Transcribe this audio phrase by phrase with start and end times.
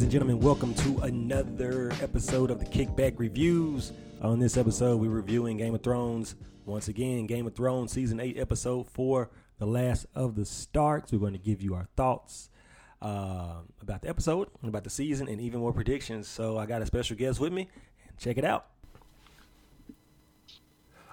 [0.00, 3.92] Ladies and gentlemen, welcome to another episode of the Kickback Reviews.
[4.22, 6.36] On this episode, we're reviewing Game of Thrones.
[6.64, 9.28] Once again, Game of Thrones Season 8, Episode 4,
[9.58, 11.12] The Last of the Starks.
[11.12, 12.48] We're going to give you our thoughts
[13.02, 16.26] uh, about the episode, about the season, and even more predictions.
[16.26, 17.68] So I got a special guest with me.
[18.16, 18.68] Check it out.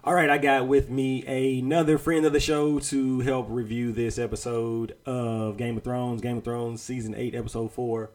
[0.02, 4.18] All right, I got with me another friend of the show to help review this
[4.18, 6.22] episode of Game of Thrones.
[6.22, 8.12] Game of Thrones, season eight, episode four.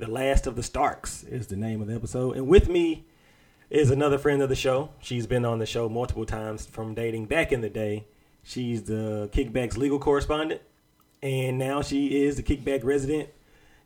[0.00, 2.34] The Last of the Starks is the name of the episode.
[2.34, 3.04] And with me
[3.68, 4.88] is another friend of the show.
[4.98, 8.06] She's been on the show multiple times from dating back in the day.
[8.42, 10.62] She's the Kickback's legal correspondent.
[11.22, 13.28] And now she is the Kickback resident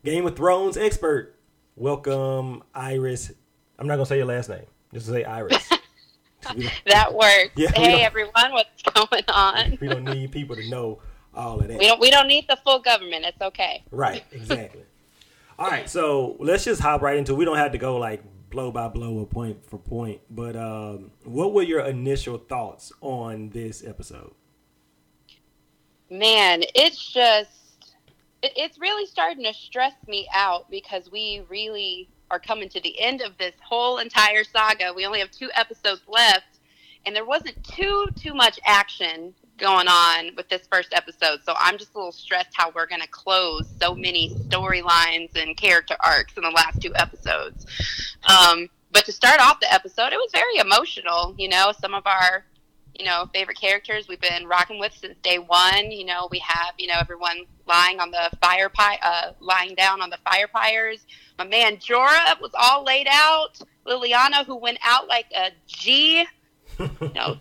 [0.04, 1.34] Game of Thrones expert.
[1.74, 3.32] Welcome, Iris.
[3.76, 5.68] I'm not going to say your last name, just say Iris.
[6.86, 7.50] that works.
[7.56, 9.78] Yeah, hey everyone, what's going on?
[9.80, 11.00] we don't need people to know
[11.34, 11.80] all of that.
[11.80, 13.24] We don't we don't need the full government.
[13.24, 13.82] It's okay.
[13.90, 14.84] Right, exactly.
[15.56, 17.34] All right, so let's just hop right into.
[17.34, 21.12] We don't have to go like blow by blow or point for point, but um,
[21.22, 24.34] what were your initial thoughts on this episode?
[26.10, 27.94] Man, it's just
[28.42, 33.00] it, it's really starting to stress me out because we really are coming to the
[33.00, 34.92] end of this whole entire saga.
[34.92, 36.58] We only have two episodes left,
[37.06, 41.40] and there wasn't too too much action going on with this first episode.
[41.44, 45.56] So I'm just a little stressed how we're going to close so many storylines and
[45.56, 47.66] character arcs in the last two episodes.
[48.28, 51.34] Um, but to start off the episode, it was very emotional.
[51.38, 52.44] You know, some of our
[52.98, 55.90] you know, favorite characters we've been rocking with since day one.
[55.90, 60.00] You know, we have, you know, everyone lying on the fire pie, uh, lying down
[60.00, 61.04] on the fire pyres.
[61.38, 63.58] My man Jorah was all laid out.
[63.86, 66.24] Liliana, who went out like a G.
[66.78, 67.38] You know,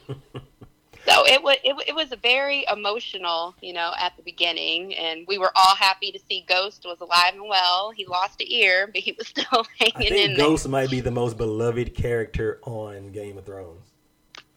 [1.06, 5.26] so it was it, it was a very emotional, you know, at the beginning, and
[5.28, 7.92] we were all happy to see Ghost was alive and well.
[7.92, 10.48] He lost an ear, but he was still I hanging in think there.
[10.48, 13.92] Ghost might be the most beloved character on Game of Thrones.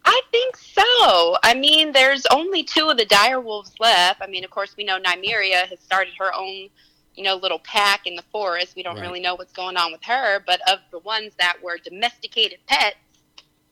[0.04, 1.36] I think so.
[1.42, 4.22] I mean, there's only two of the dire wolves left.
[4.22, 6.68] I mean, of course, we know Nymeria has started her own,
[7.16, 8.76] you know, little pack in the forest.
[8.76, 9.02] We don't Right.
[9.02, 12.96] really know what's going on with her, but of the ones that were domesticated pets,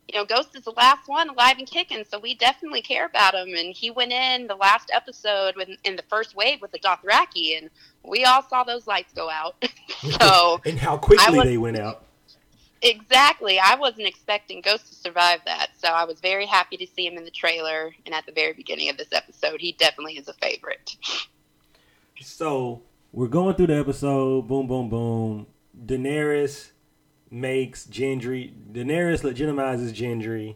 [0.08, 3.34] you know, Ghost is the last one alive and kicking, so we definitely care about
[3.34, 3.54] him.
[3.54, 7.56] And he went in the last episode with, in the first wave with the Dothraki,
[7.58, 7.70] and
[8.02, 9.64] we all saw those lights go out.
[10.20, 12.02] so and how quickly was- they went out.
[12.82, 13.58] Exactly.
[13.58, 17.16] I wasn't expecting Ghost to survive that, so I was very happy to see him
[17.16, 19.62] in the trailer and at the very beginning of this episode.
[19.62, 20.94] He definitely is a favorite.
[22.20, 24.46] So we're going through the episode.
[24.48, 25.46] Boom, boom, boom.
[25.86, 26.72] Daenerys
[27.34, 28.52] makes Gendry.
[28.72, 30.54] Daenerys legitimizes Gendry,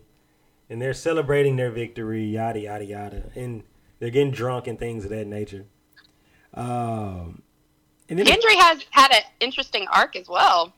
[0.71, 2.25] and they're celebrating their victory.
[2.25, 3.65] Yada yada yada, and
[3.99, 5.67] they're getting drunk and things of that nature.
[6.55, 7.43] Um,
[8.09, 10.73] and then Gendry has had an interesting arc as well.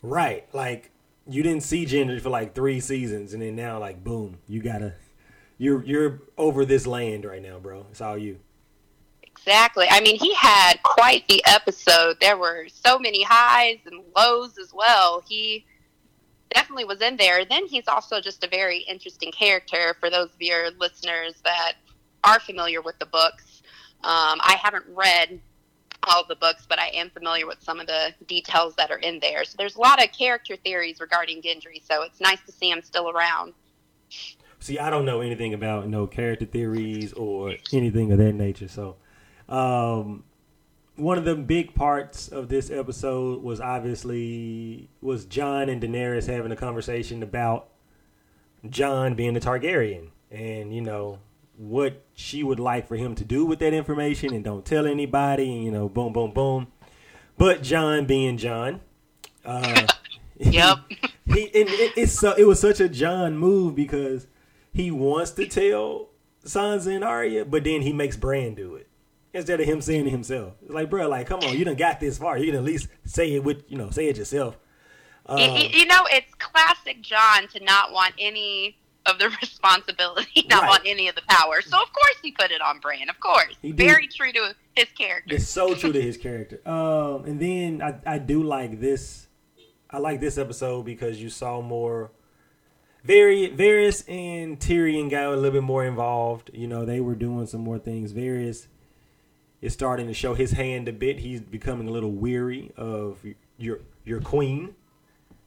[0.00, 0.90] right, like
[1.28, 4.94] you didn't see Gendry for like three seasons, and then now like boom, you gotta.
[5.58, 7.86] You're you're over this land right now, bro.
[7.90, 8.40] It's all you.
[9.44, 9.86] Exactly.
[9.90, 12.18] I mean, he had quite the episode.
[12.20, 15.22] There were so many highs and lows as well.
[15.28, 15.66] He
[16.54, 17.44] definitely was in there.
[17.44, 21.72] Then he's also just a very interesting character for those of your listeners that
[22.22, 23.62] are familiar with the books.
[24.04, 25.40] Um, I haven't read
[26.04, 29.18] all the books, but I am familiar with some of the details that are in
[29.20, 29.44] there.
[29.44, 31.84] So there's a lot of character theories regarding Gendry.
[31.84, 33.54] So it's nice to see him still around.
[34.60, 38.68] See, I don't know anything about no character theories or anything of that nature.
[38.68, 38.96] So,
[39.52, 40.24] um,
[40.96, 46.52] one of the big parts of this episode was obviously was Jon and Daenerys having
[46.52, 47.68] a conversation about
[48.68, 51.18] Jon being a Targaryen, and you know
[51.58, 55.52] what she would like for him to do with that information, and don't tell anybody.
[55.54, 56.68] And, you know, boom, boom, boom.
[57.36, 58.80] But Jon being Jon,
[59.44, 59.86] uh,
[60.38, 60.78] Yep.
[61.26, 64.26] he and it, it's so it was such a Jon move because
[64.72, 66.08] he wants to tell
[66.42, 68.88] Sansa and Arya, but then he makes Bran do it
[69.34, 70.54] instead of him saying it himself.
[70.62, 72.36] It's like, bro, like, come on, you done got this far.
[72.38, 74.58] You can at least say it with, you know, say it yourself.
[75.28, 78.76] Y- y- you know, it's classic Jon to not want any
[79.06, 80.68] of the responsibility, not Right.
[80.68, 81.60] want any of the power.
[81.60, 83.08] So of course he put it on Bran.
[83.08, 83.86] Of course, He did.
[83.86, 85.34] very true to his character.
[85.36, 86.60] It's so true to his character.
[86.68, 89.28] Um, and then I, I do like this.
[89.90, 92.12] I like this episode because you saw more.
[93.04, 96.50] Very Varys and Tyrion got a little bit more involved.
[96.54, 98.12] You know, they were doing some more things.
[98.12, 98.68] Varys
[99.62, 101.20] is starting to show his hand a bit.
[101.20, 103.24] He's becoming a little weary of
[103.56, 104.74] your your queen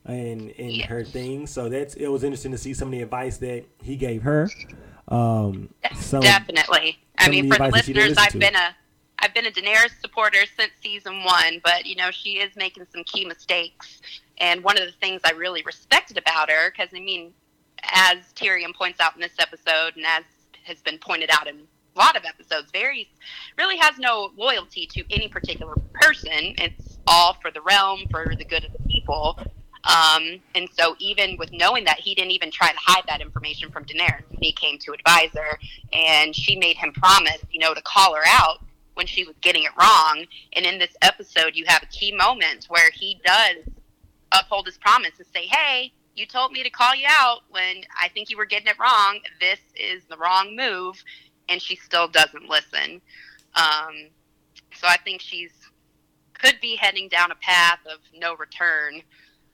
[0.05, 0.87] and and Yeah.
[0.87, 1.51] her things.
[1.51, 4.49] So that's it was interesting to see some of the advice that he gave her.
[5.09, 6.97] Um, some, Definitely.
[7.19, 8.39] I mean, for the advice that she didn't listeners, I've to.
[8.39, 8.75] been a
[9.19, 13.03] I've been a Daenerys supporter since season one, but you know she is making some
[13.03, 14.01] key mistakes.
[14.39, 17.33] And one of the things I really respected about her, because I mean,
[17.83, 20.23] as Tyrion points out in this episode, and as
[20.63, 21.59] has been pointed out in
[21.99, 23.07] lot of episodes, Varys
[23.57, 26.55] really has no loyalty to any particular person.
[26.57, 29.39] It's all for the realm, for the good of the people.
[29.85, 33.69] Um, and so, even with knowing that, he didn't even try to hide that information
[33.69, 34.23] from Daenerys.
[34.31, 35.59] He came to advise her,
[35.93, 38.63] and she made him promise, you know, to call her out
[38.95, 40.25] when she was getting it wrong.
[40.53, 43.57] And in this episode, you have a key moment where he does
[44.31, 48.07] uphold his promise and say, "Hey, you told me to call you out when I
[48.07, 49.19] think you were getting it wrong.
[49.39, 51.03] This is the wrong move,"
[51.49, 53.01] and she still doesn't listen.
[53.55, 54.09] Um,
[54.75, 55.51] so I think she's
[56.33, 59.01] could be heading down a path of no return.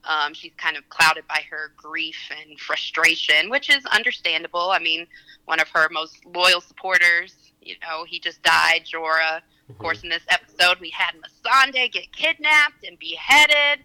[0.04, 4.70] Um, she's kind of clouded by her grief and frustration, which is understandable.
[4.72, 5.06] I mean,
[5.44, 9.36] one of her most loyal supporters, you know, he just died, Jorah.
[9.36, 9.42] Of
[9.76, 9.80] Mm-hmm.
[9.80, 13.84] course, in this episode, we had Missandei get kidnapped and beheaded.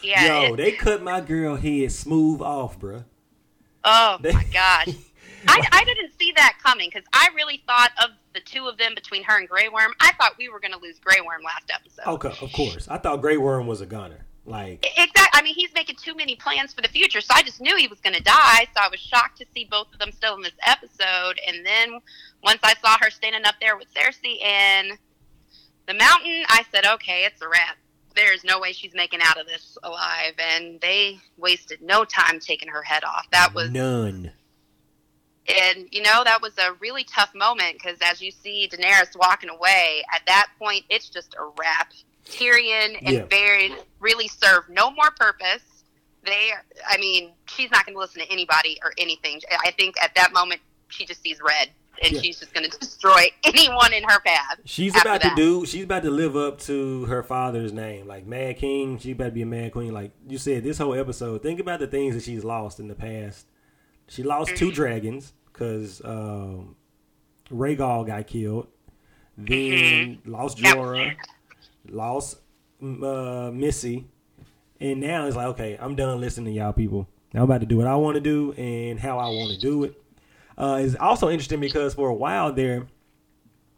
[0.00, 0.42] Yeah.
[0.46, 3.04] Yo, it- they cut my girl head smooth off, bruh.
[3.82, 4.88] oh They- my gosh.
[5.48, 8.94] I, I didn't see that coming because I really thought of the two of them
[8.94, 9.92] between her and Grey Worm.
[10.00, 12.06] I thought we were going to lose Grey Worm last episode.
[12.06, 12.88] Okay, of course.
[12.88, 14.26] I thought Grey Worm was a gunner.
[14.44, 15.26] Like, Exactly.
[15.32, 17.88] I mean, he's making too many plans for the future, so I just knew he
[17.88, 18.66] was going to die.
[18.74, 21.38] So I was shocked to see both of them still in this episode.
[21.46, 21.98] And then
[22.42, 24.96] once I saw her standing up there with Cersei in
[25.86, 27.76] the mountain, I said, "Okay, it's a wrap.
[28.14, 32.68] There's no way she's making out of this alive." And they wasted no time taking
[32.68, 33.26] her head off.
[33.32, 34.30] That was none.
[35.48, 39.50] And you know that was a really tough moment because as you see Daenerys walking
[39.50, 41.92] away, at that point it's just a wrap.
[42.24, 43.22] Tyrion and Yeah.
[43.26, 45.62] Varys really serve no more purpose.
[46.24, 46.50] They,
[46.88, 49.40] I mean, she's not going to listen to anybody or anything.
[49.64, 51.68] I think at that moment she just sees red,
[52.02, 52.20] and Yeah.
[52.20, 54.58] she's just going to destroy anyone in her path.
[54.64, 55.30] She's about that.
[55.30, 55.64] to do.
[55.66, 58.98] She's about to live up to her father's name, like Mad King.
[58.98, 59.92] She about to be a Mad Queen.
[59.94, 61.42] Like you said, this whole episode.
[61.44, 63.46] Think about the things that she's lost in the past.
[64.08, 64.58] She lost Mm-hmm.
[64.58, 66.76] two dragons because um,
[67.50, 68.68] Rhaegal got killed.
[69.38, 70.78] Then lost Mm-hmm.
[70.78, 71.16] Was Jorah,
[71.88, 72.38] lost
[72.82, 74.06] mm, uh, Missy,
[74.80, 77.08] and now it's like, okay, I'm done listening to y'all people.
[77.34, 79.84] I'm about to do what I want to do and how I want to do
[79.84, 80.02] it.
[80.56, 82.86] Uh, it's also interesting because for a while there,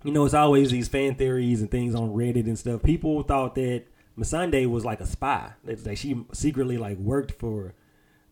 [0.05, 2.85] you know, it's always these fan theories and things on Reddit and stuff.
[2.85, 3.85] People thought that
[4.17, 5.55] Missandei was like a spy.
[5.65, 7.75] That like she secretly like worked for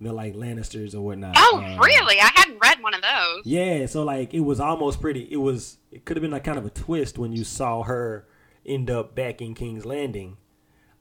[0.01, 1.35] the like Lannisters or whatnot.
[1.39, 2.21] Oh, Uh, really?
[2.21, 3.43] I hadn't read one of those.
[3.45, 5.29] Yeah, so like it was almost pretty.
[5.31, 5.79] It was.
[5.91, 8.27] It could have been like kind of a twist when you saw her
[8.65, 10.37] end up back in King's Landing.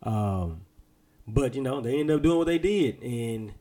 [0.03, 0.61] Um,
[1.27, 3.53] but you know they end up doing what they did, and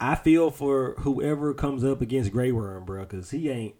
[0.00, 3.74] I feel for whoever comes up against Grey Worm, bro, because he ain't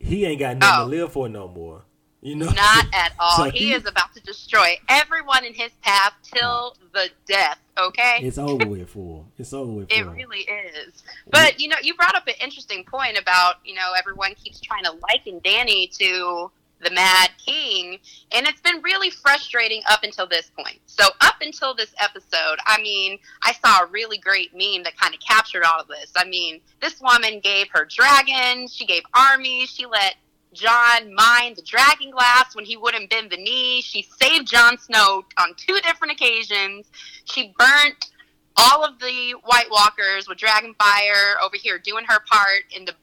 [0.00, 0.84] he ain't got nothing Oh.
[0.84, 1.84] to live for no more.
[2.20, 3.36] You know, Not at all.
[3.36, 7.58] So he is about to destroy everyone in his path till the death.
[7.78, 8.18] Okay.
[8.22, 9.24] It's over with for.
[9.38, 9.88] It's over with.
[9.88, 10.12] For It him.
[10.14, 11.02] really is.
[11.30, 14.84] But you know, you brought up an interesting point about you know everyone keeps trying
[14.84, 17.98] to liken Dany to the Mad King,
[18.32, 20.78] and it's been really frustrating up until this point.
[20.86, 25.12] So up until this episode, I mean, I saw a really great meme that kind
[25.14, 26.12] of captured all of this.
[26.16, 30.14] I mean, this woman gave her dragon, she gave armies, she let
[30.52, 33.80] Jon mine the dragon glass when he wouldn't bend the knee.
[33.82, 36.90] She saved Jon Snow on two different occasions.
[37.24, 38.10] She burnt
[38.56, 42.94] all of the White Walkers with dragon fire over here doing her part in the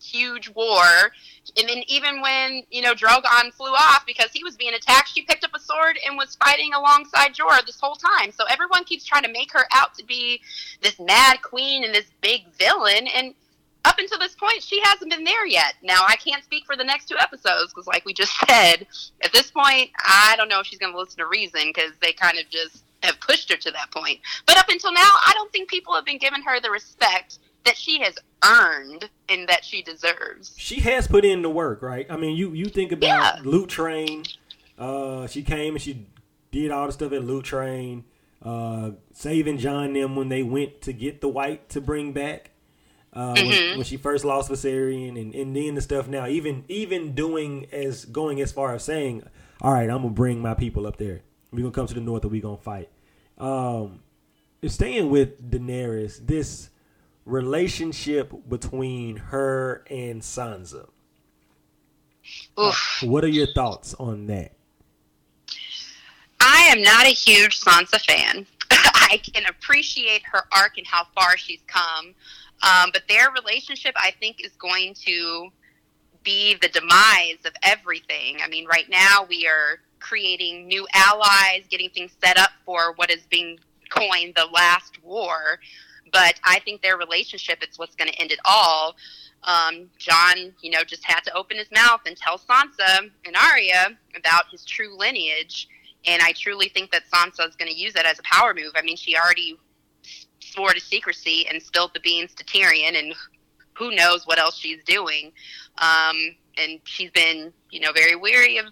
[0.00, 1.12] huge war.
[1.56, 5.22] And then even when, you know, Drogon flew off because he was being attacked, she
[5.22, 8.30] picked up a sword and was fighting alongside Jorah this whole time.
[8.30, 10.40] So everyone keeps trying to make her out to be
[10.80, 13.06] this mad queen and this big villain.
[13.14, 13.34] And
[13.84, 15.74] up until this point, she hasn't been there yet.
[15.82, 18.86] Now, I can't speak for the next two episodes because, like we just said,
[19.22, 22.12] at this point, I don't know if she's going to listen to reason because they
[22.12, 24.20] kind of just have pushed her to that point.
[24.46, 27.76] But up until now, I don't think people have been giving her the respect that
[27.76, 30.54] she has earned and that she deserves.
[30.56, 32.06] she has put in the work, right?
[32.10, 33.40] I mean, you you think about Yeah.
[33.44, 34.24] Loot Train.
[34.78, 36.06] Uh, she came and she
[36.50, 38.04] did all the stuff at Loot Train,
[38.42, 42.50] uh, saving Jon them when they went to get the white to bring back.
[43.12, 43.76] Uh, when, Mhm.
[43.76, 48.04] when she first lost Viserion, and, and then the stuff now, even even doing as
[48.04, 49.24] going as far as saying,
[49.60, 51.22] "All right, I'm gonna bring my people up there.
[51.50, 52.88] We're gonna come to the north, and we're gonna fight."
[53.36, 54.00] Um,
[54.64, 56.70] staying with Daenerys, this
[57.24, 60.88] relationship between her and Sansa.
[62.60, 62.98] Oof.
[63.02, 64.52] What are your thoughts on that?
[66.40, 68.46] I am not a huge Sansa fan.
[68.70, 72.14] I can appreciate her arc and how far she's come.
[72.62, 75.48] Um, but their relationship, I think, is going to
[76.22, 78.38] be the demise of everything.
[78.42, 83.10] I mean, right now we are creating new allies, getting things set up for what
[83.10, 83.58] is being
[83.90, 85.58] coined the last war.
[86.12, 88.96] But I think their relationship is what's going to end it all.
[89.44, 93.96] Um, Jon, you know, just had to open his mouth and tell Sansa and Arya
[94.16, 95.68] about his true lineage.
[96.06, 98.72] And I truly think that Sansa is going to use that as a power move.
[98.74, 99.58] I mean, she already
[100.50, 103.14] swore to secrecy and spilled the beans to Tyrion, and
[103.74, 105.32] who knows what else she's doing.
[105.78, 106.16] Um,
[106.58, 108.66] and she's been, you know, very weary of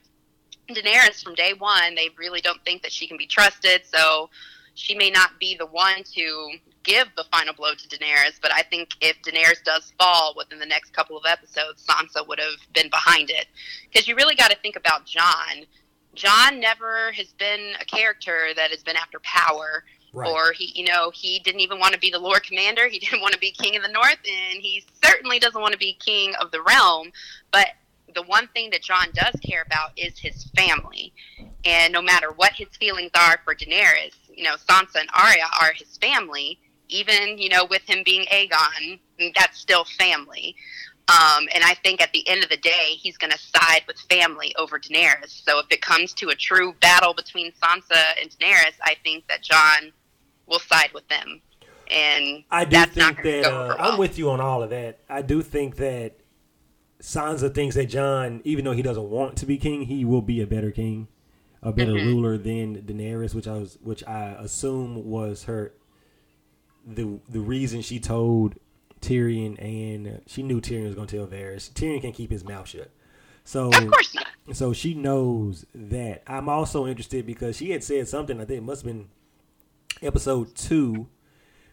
[0.69, 1.95] Daenerys from day one.
[1.95, 4.29] They really don't think that she can be trusted, so
[4.75, 6.51] she may not be the one to
[6.83, 8.39] give the final blow to Daenerys.
[8.41, 12.39] But I think if Daenerys does fall within the next couple of episodes, Sansa would
[12.39, 13.47] have been behind it.
[13.91, 15.67] Because you really got to think about Jon.
[16.15, 19.85] Jon never has been a character that has been after power.
[20.13, 20.31] Right.
[20.31, 22.89] Or he, you know, he didn't even want to be the Lord Commander.
[22.89, 25.79] He didn't want to be King of the North, and he certainly doesn't want to
[25.79, 27.11] be King of the Realm.
[27.53, 27.69] But
[28.15, 31.13] the one thing that Jon does care about is his family.
[31.65, 35.73] And no matter what his feelings are for Daenerys, you know, Sansa and Arya are
[35.73, 36.59] his family.
[36.89, 38.99] Even, you know, with him being Aegon,
[39.37, 40.57] that's still family.
[41.09, 43.99] Um, and I think at the end of the day, he's going to side with
[44.11, 45.43] family over Daenerys.
[45.45, 49.43] So if it comes to a true battle between Sansa and Daenerys, I think that
[49.43, 49.93] Jon
[50.49, 51.41] will side with them.
[51.91, 53.77] And I do think that uh, well.
[53.79, 55.01] I'm with you on all of that.
[55.09, 56.19] I do think that
[57.01, 60.43] Sansa thinks that Jon, even though he doesn't want to be king, he will be
[60.43, 61.09] a better king,
[61.63, 62.09] a better mm-hmm.
[62.09, 65.73] ruler than Daenerys, which I was, which I assume was her
[66.87, 68.57] the the reason she told
[69.01, 71.71] Tyrion, and she knew Tyrion was going to tell Varys.
[71.73, 72.91] Tyrion can keep his mouth shut.
[73.45, 74.27] So, of course not.
[74.53, 76.23] So she knows that.
[76.27, 78.41] I'm also interested because she had said something.
[78.41, 79.09] I think it must have been
[80.03, 81.09] episode two,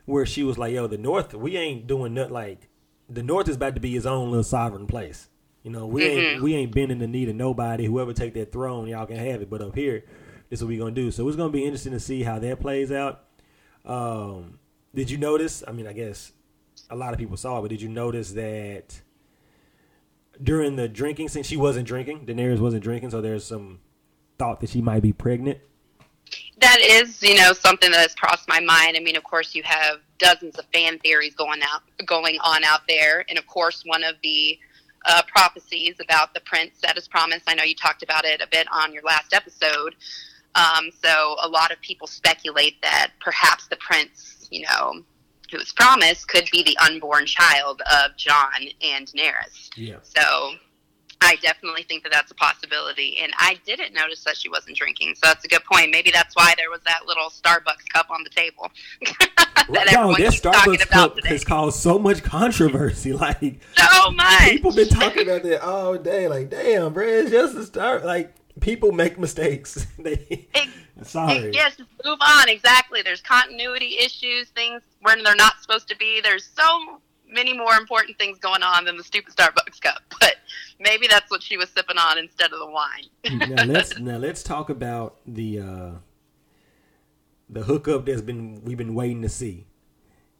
[0.05, 2.69] where she was like, "Yo, the North, we ain't doing nothing like."
[3.09, 5.29] the North is about to be his own little sovereign place.
[5.63, 6.19] You know, we mm-hmm.
[6.19, 7.85] ain't we ain't bending the knee to nobody.
[7.85, 9.49] Whoever take that throne, y'all can have it.
[9.49, 10.03] But up here,
[10.49, 11.11] this is what we gonna do.
[11.11, 13.23] So it's gonna be interesting to see how that plays out.
[13.83, 14.59] Um,
[14.93, 15.63] did you notice?
[15.67, 16.31] I mean, I guess
[16.89, 19.01] a lot of people saw it, but did you notice that
[20.41, 22.25] during the drinking since she wasn't drinking.
[22.25, 23.79] Daenerys wasn't drinking, so there's some
[24.37, 25.59] thought that she might be pregnant.
[26.59, 28.95] That is, you know, something that has crossed my mind.
[28.95, 32.81] I mean, of course, you have dozens of fan theories going out, going on out
[32.87, 34.57] there, and of course, one of the
[35.05, 37.43] uh, prophecies about the prince that is promised.
[37.47, 39.95] I know you talked about it a bit on your last episode.
[40.55, 45.03] Um, so a lot of people speculate that perhaps the prince, you know,
[45.51, 49.69] who was promised, could be the unborn child of Jon and Daenerys.
[49.75, 49.97] Yeah.
[50.01, 50.53] So
[51.25, 53.17] I definitely think that that's a possibility.
[53.19, 55.15] And I didn't notice that she wasn't drinking.
[55.15, 55.91] So that's a good point.
[55.91, 58.71] Maybe that's why there was that little Starbucks cup on the table.
[59.69, 61.29] that no, that Starbucks cup today.
[61.29, 63.13] has caused so much controversy.
[63.25, 64.41] Like, so much.
[64.41, 66.27] People been talking about that all day.
[66.27, 68.03] Like, damn, bro, it's just a start.
[68.03, 69.87] Like, people make mistakes.
[69.99, 70.69] they, it,
[71.03, 71.35] sorry.
[71.35, 72.49] It, yes, move on.
[72.49, 73.01] Exactly.
[73.01, 76.21] There's continuity issues, things where they're not supposed to be.
[76.21, 80.01] There's so many more important things going on than the stupid Starbucks cup.
[80.19, 80.35] But
[80.79, 83.49] maybe that's what she was sipping on instead of the wine.
[83.49, 85.91] now let's now let's talk about the uh,
[87.49, 89.67] the hookup that's been we've been waiting to see.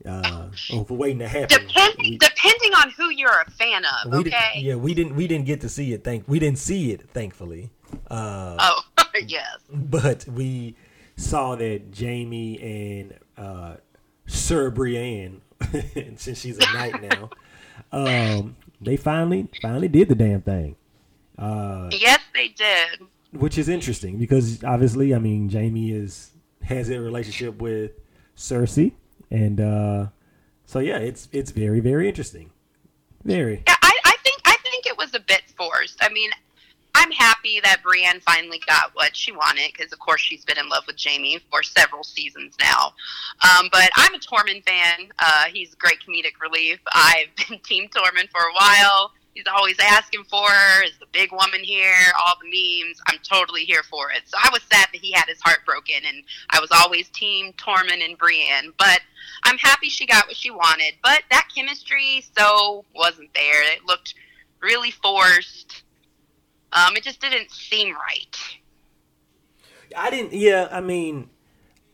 [0.05, 1.65] Uh, oh, for waiting to happen.
[1.67, 4.51] Depending, we, depending on who you're a fan of, okay?
[4.57, 6.03] yeah, we didn't we didn't get to see it.
[6.03, 7.71] Thank we didn't see it, thankfully.
[8.09, 8.81] Uh, oh
[9.27, 9.57] yes.
[9.71, 10.75] But we
[11.15, 13.75] saw that Jaime and uh,
[14.27, 15.41] Sir Brienne
[16.17, 17.29] since she's a knight now.
[17.91, 20.75] Um, they finally finally did the damn thing.
[21.37, 23.07] Uh, yes, they did.
[23.31, 26.31] Which is interesting because obviously, I mean, Jaime is
[26.63, 27.91] has a relationship with
[28.37, 28.93] Cersei,
[29.29, 30.07] and uh,
[30.65, 32.51] so yeah, it's it's very very interesting.
[33.23, 33.63] Very.
[33.67, 35.97] Yeah, I, I think I think it was a bit forced.
[36.01, 36.29] I mean,
[36.95, 40.69] I'm happy that Brienne finally got what she wanted because, of course, she's been in
[40.69, 42.93] love with Jaime for several seasons now.
[43.43, 45.11] Um, but I'm a Tormund fan.
[45.19, 46.79] Uh, he's great comedic relief.
[46.93, 49.11] I've been Team Tormund for a while.
[49.33, 50.83] He's always asking for her.
[50.85, 52.13] Is the big woman here?
[52.25, 53.01] All the memes.
[53.07, 54.21] I'm totally here for it.
[54.27, 57.51] So I was sad that he had his heart broken, and I was always Team
[57.57, 58.71] Tormund and Brienne.
[58.77, 59.01] But
[59.43, 60.93] I'm happy she got what she wanted.
[61.03, 63.69] But that chemistry so wasn't there.
[63.73, 64.15] It looked
[64.61, 65.83] really forced
[66.73, 68.37] um, it just didn't seem right.
[69.95, 70.33] I didn't.
[70.33, 71.29] Yeah, I mean,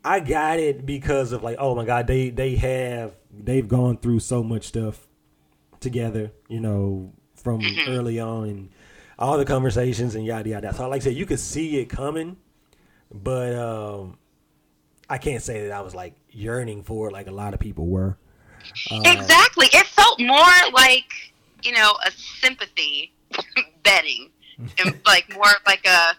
[0.03, 4.19] I got it because of like, oh my god, they they have they've gone through
[4.19, 5.07] so much stuff
[5.79, 7.91] together, you know, from mm-hmm.
[7.91, 8.69] early on and
[9.19, 10.73] all the conversations and yada yada.
[10.73, 12.37] So, like I said, you could see it coming,
[13.11, 14.17] but um,
[15.09, 17.87] I can't say that I was like yearning for it like a lot of people
[17.87, 18.17] were.
[18.89, 23.13] Uh, exactly, it felt more like you know a sympathy
[23.83, 24.29] betting,
[24.79, 26.15] and like more of like a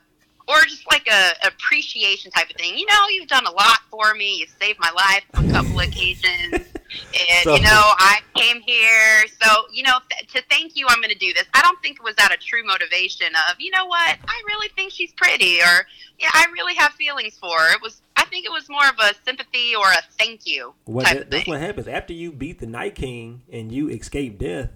[0.49, 2.77] or just like a appreciation type of thing.
[2.77, 4.39] You know, you've done a lot for me.
[4.41, 9.25] You saved my life on a couple occasions, and So- you know I came here.
[9.41, 11.45] So you know, th- to thank you, I'm going to do this.
[11.55, 14.69] I don't think it was out of true motivation of you know what I really
[14.77, 15.87] think she's pretty, or
[16.19, 17.75] yeah, I really have feelings for her.
[17.75, 18.03] It was.
[18.17, 21.23] I think it was more of a sympathy or a thank you Well, type that,
[21.25, 24.71] of that's what happens after you beat the Night King and you escape death.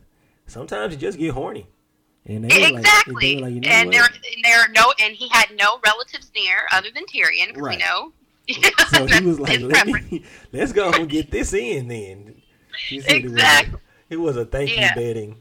[0.46, 1.66] Sometimes you just get horny,
[2.26, 3.36] and they were like- exactly.
[3.36, 6.30] they like, you know and there, and there are no, and he had no relatives
[6.34, 7.52] near other than Tyrion.
[7.54, 7.78] 'cause Right.
[7.78, 8.12] We know.
[8.92, 12.40] So he was like, Let me, "Let's go and get this in." Then
[12.88, 13.80] he said Exactly.
[14.10, 14.90] it was a, it was a thank Yeah.
[14.90, 15.36] you betting.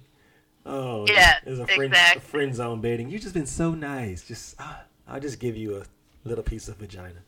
[0.66, 2.20] Oh, Yeah, it was a friend, exactly.
[2.20, 3.10] a friend zone betting.
[3.10, 4.24] You've just been so nice.
[4.28, 5.84] Just ah, I'll just give you a
[6.28, 7.20] little piece of vagina.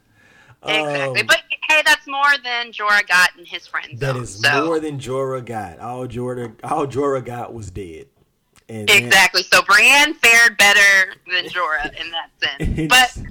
[0.63, 1.21] Exactly.
[1.21, 4.23] Um, but hey, that's more than Jorah got in his friend that zone.
[4.23, 4.65] is so.
[4.65, 5.77] more than Jorah got.
[5.79, 8.07] All Jorah, all Jorah got was dead.
[8.69, 9.43] And Exactly.
[9.43, 12.89] So Brienne fared better than Jorah in that sense.
[12.89, 13.25] But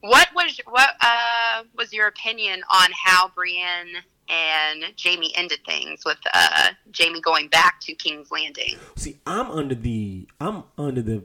[0.00, 6.18] what was what uh, was your opinion on how Brienne and Jaime ended things with
[6.32, 8.76] uh, Jaime going back to King's Landing?
[8.96, 11.24] See, I'm under the I'm under the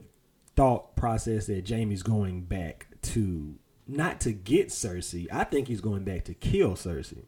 [0.56, 3.56] thought process that Jaime's going back to
[3.86, 5.26] not to get Cersei.
[5.32, 7.26] I think he's going back to kill Cersei.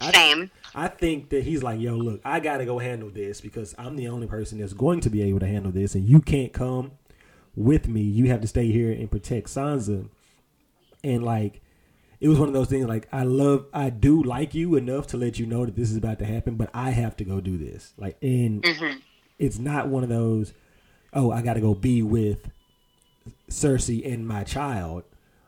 [0.00, 0.50] I, Same.
[0.74, 4.08] I think that he's like, yo, look, I gotta go handle this because I'm the
[4.08, 6.92] only person that's going to be able to handle this, and you can't come
[7.54, 8.02] with me.
[8.02, 10.08] You have to stay here and protect Sansa.
[11.04, 11.60] And like,
[12.20, 12.86] it was one of those things.
[12.86, 15.96] Like, I love, I do like you enough to let you know that this is
[15.96, 17.92] about to happen, but I have to go do this.
[17.98, 18.98] Like, and hmm
[19.38, 20.52] it's not one of those
[21.12, 22.50] oh i gotta go be with
[23.50, 25.04] cersei and my child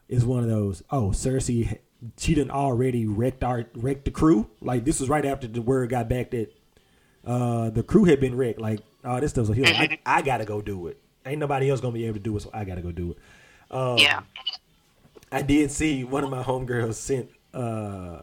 [0.08, 1.78] it's one of those oh cersei
[2.18, 5.90] she done already wrecked our wrecked the crew like this was right after the word
[5.90, 6.52] got back that
[7.26, 10.18] uh the crew had been wrecked like oh this stuff so he was like, I,
[10.18, 12.50] I gotta go do it ain't nobody else gonna be able to do it so
[12.52, 13.18] i gotta go do it
[13.70, 14.20] um, Yeah.
[15.32, 18.20] I did see one of my homegirls sent uh,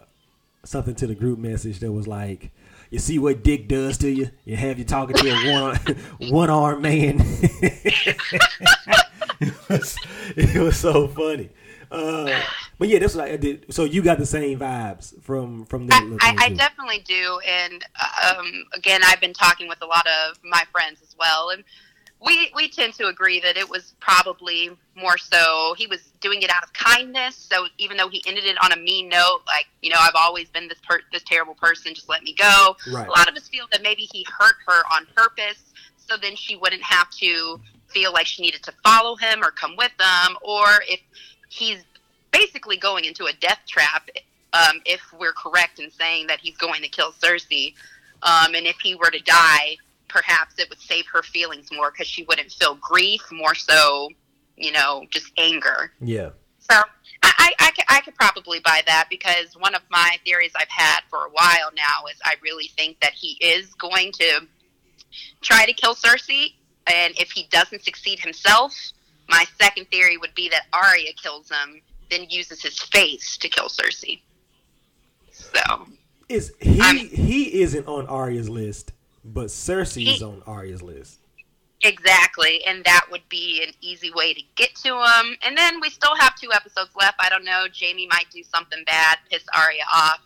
[0.63, 2.51] something to the group message that was like,
[2.89, 4.29] "You see what Dick does to you?
[4.45, 5.53] You have you talking to a
[6.19, 8.15] one one armed man." it,
[9.69, 9.97] was,
[10.37, 11.49] it was so funny.
[11.91, 12.39] Uh,
[12.81, 13.71] but yeah, that's what I did.
[13.71, 16.01] So you got the same vibes from from that.
[16.19, 17.85] I, I, I definitely do, and
[18.27, 21.63] um, again, I've been talking with a lot of my friends as well, and
[22.25, 26.49] we we tend to agree that it was probably more so he was doing it
[26.49, 27.35] out of kindness.
[27.35, 30.49] So even though he ended it on a mean note, like you know, I've always
[30.49, 32.75] been this per- this terrible person, just let me go.
[32.91, 33.07] Right.
[33.07, 36.55] A lot of us feel that maybe he hurt her on purpose, so then she
[36.55, 40.65] wouldn't have to feel like she needed to follow him or come with them, or
[40.89, 40.99] if
[41.51, 41.83] he's
[42.31, 44.09] basically going into a death trap
[44.53, 47.73] um, if we're correct in saying that he's going to kill Cersei.
[48.23, 52.07] Um, and if he were to die, perhaps it would save her feelings more because
[52.07, 54.09] she wouldn't feel grief, more so,
[54.57, 55.91] you know, just anger.
[55.99, 56.29] Yeah.
[56.59, 56.75] So
[57.23, 60.69] I, I, I, could, I could probably buy that because one of my theories I've
[60.69, 64.41] had for a while now is I really think that he is going to
[65.41, 66.53] try to kill Cersei.
[66.87, 68.75] And if he doesn't succeed himself,
[69.29, 73.69] my second theory would be that Arya kills him, then uses his face to kill
[73.69, 74.19] Cersei.
[75.31, 75.87] So
[76.29, 78.91] Is he I'm- he isn't on Arya's list,
[79.23, 81.17] but Cersei is on Arya's list.
[81.83, 85.35] Exactly, and that would be an easy way to get to him.
[85.41, 87.15] And then we still have two episodes left.
[87.19, 87.65] I don't know.
[87.77, 90.19] Jaime might do something bad, piss Arya off.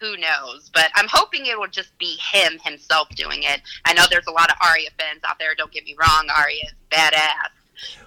[0.00, 0.70] Who knows?
[0.74, 3.62] But I'm hoping it will just be him himself doing it.
[3.86, 5.54] I know there's a lot of Arya fans out there.
[5.54, 6.28] Don't get me wrong.
[6.36, 7.48] Arya is badass.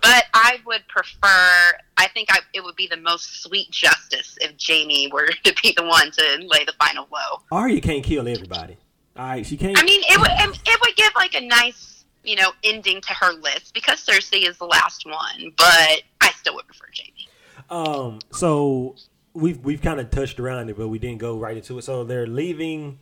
[0.02, 1.78] But I would prefer.
[1.98, 5.74] I think I, it would be the most sweet justice if Jaime were to be
[5.76, 7.42] the one to lay the final blow.
[7.52, 8.78] Arya can't kill everybody.
[9.18, 9.78] All right, she can't.
[9.78, 13.34] I mean, it would it would give like a nice, you know, ending to her
[13.34, 17.28] list because Cersei is the last one, but I still would prefer Jaime.
[17.70, 18.96] Um, so
[19.34, 21.84] we've we've kind of touched around it, but we didn't go right into it.
[21.84, 23.00] So they're leaving.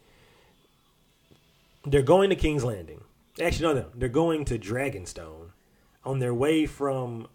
[1.86, 3.02] They're going to King's Landing.
[3.42, 5.45] Actually, no, no, they're going to Dragonstone.
[6.06, 7.28] On their way from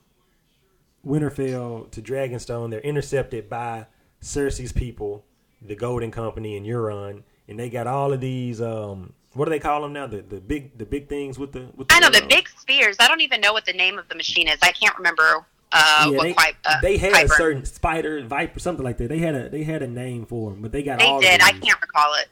[1.06, 3.86] Winterfell to Dragonstone, they're intercepted by
[4.22, 5.24] Cersei's people,
[5.60, 8.60] the Golden Company and Euron, and they got all of these.
[8.60, 10.06] Um, what do they call them now?
[10.06, 11.68] The the big the big things with the.
[11.76, 12.96] With I know the uh, big spears.
[13.00, 14.58] I don't even know what the name of the machine is.
[14.62, 16.56] I can't remember uh, yeah, what they, quite.
[16.64, 19.08] Uh, they had a certain spider, viper, something like that.
[19.08, 21.20] They had a they had a name for them, but they got They all.
[21.20, 21.40] did.
[21.40, 22.28] Of I can't recall it.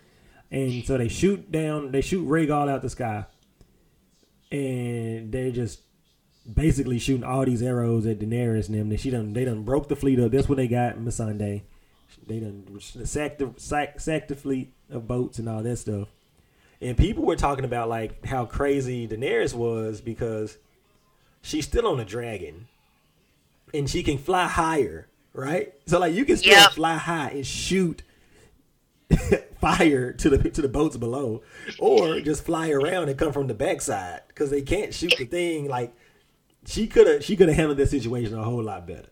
[0.50, 3.26] And so they shoot down, they shoot Rhaegal out the sky,
[4.50, 5.82] and they're just
[6.52, 8.88] basically shooting all these arrows at Daenerys and them.
[8.88, 10.32] That she done, they done broke the fleet up.
[10.32, 11.62] That's what they got, Missandei.
[12.26, 16.08] They done sacked the sack, sacked the fleet of boats and all that stuff.
[16.80, 20.58] And people were talking about like how crazy Daenerys was because
[21.42, 22.68] she's still on a dragon,
[23.74, 25.74] and she can fly higher, right?
[25.86, 28.02] So like you can still fly high and shoot
[29.60, 31.42] fire to the to the boats below,
[31.78, 35.68] or just fly around and come from the backside because they can't shoot the thing.
[35.68, 35.94] Like
[36.68, 39.08] she could have she could have handled this situation a whole lot better.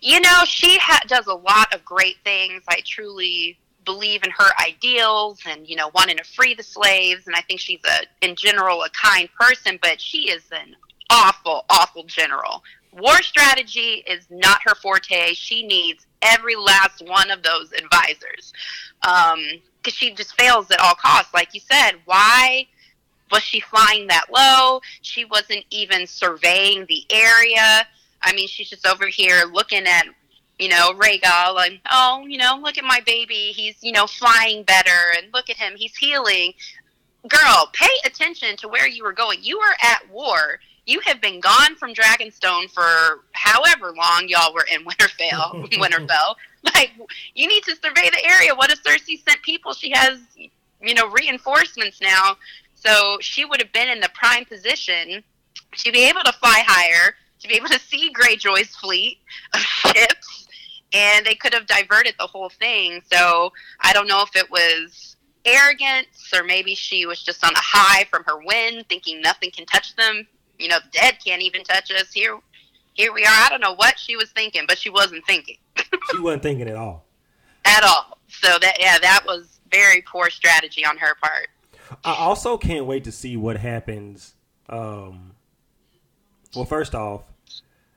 [0.00, 2.62] You know, she ha- does a lot of great things.
[2.68, 7.26] I truly believe in her ideals and, you know, wanting to free the slaves.
[7.26, 10.74] And I think she's, a, in general, a kind person, but she is an
[11.10, 12.62] awful, awful general.
[12.94, 15.34] War strategy is not her forte.
[15.34, 18.54] She needs every last one of those advisors
[19.06, 21.34] Um because she just fails at all costs.
[21.34, 22.66] Like you said, why
[23.30, 24.80] was she flying that low?
[25.02, 27.86] She wasn't even surveying the area.
[28.22, 30.06] I mean, she's just over here looking at,
[30.58, 33.52] you know, Rhaegal and, oh, you know, look at my baby.
[33.54, 35.12] He's, you know, flying better.
[35.16, 35.74] And look at him.
[35.76, 36.54] He's healing.
[37.28, 39.38] Girl, pay attention to where you were going.
[39.42, 40.60] You were at war.
[40.86, 45.70] You have been gone from Dragonstone for however long y'all were in Winterfell.
[45.72, 46.34] Winterfell.
[46.74, 46.92] Like,
[47.34, 48.54] you need to survey the area.
[48.54, 49.72] What if Cersei sent people?
[49.74, 52.36] She has, you know, reinforcements now.
[52.84, 55.22] So she would have been in the prime position
[55.76, 59.18] to be able to fly higher, to be able to see Greyjoy's fleet
[59.54, 60.48] of ships,
[60.92, 63.00] and they could have diverted the whole thing.
[63.12, 67.58] So I don't know if it was arrogance or maybe she was just on a
[67.58, 70.26] high from her win, thinking nothing can touch them.
[70.58, 72.12] You know, the dead can't even touch us.
[72.12, 72.38] Here,
[72.94, 73.28] here we are.
[73.30, 75.56] I don't know what she was thinking, but she wasn't thinking
[76.12, 77.04] She wasn't thinking at all.
[77.64, 78.18] at all.
[78.28, 81.48] So that yeah, that was very poor strategy on her part.
[82.04, 84.34] I also can't wait to see what happens.
[84.68, 85.32] Um,
[86.54, 87.22] well, first off,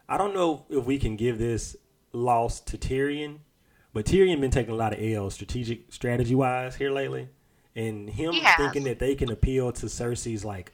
[0.10, 1.75] I don't know if we can give this
[2.13, 3.39] loss to Tyrion,
[3.93, 7.29] but Tyrion been taking a lot of L's strategic strategy wise here lately,
[7.75, 10.73] and him thinking that they can appeal to Cersei's like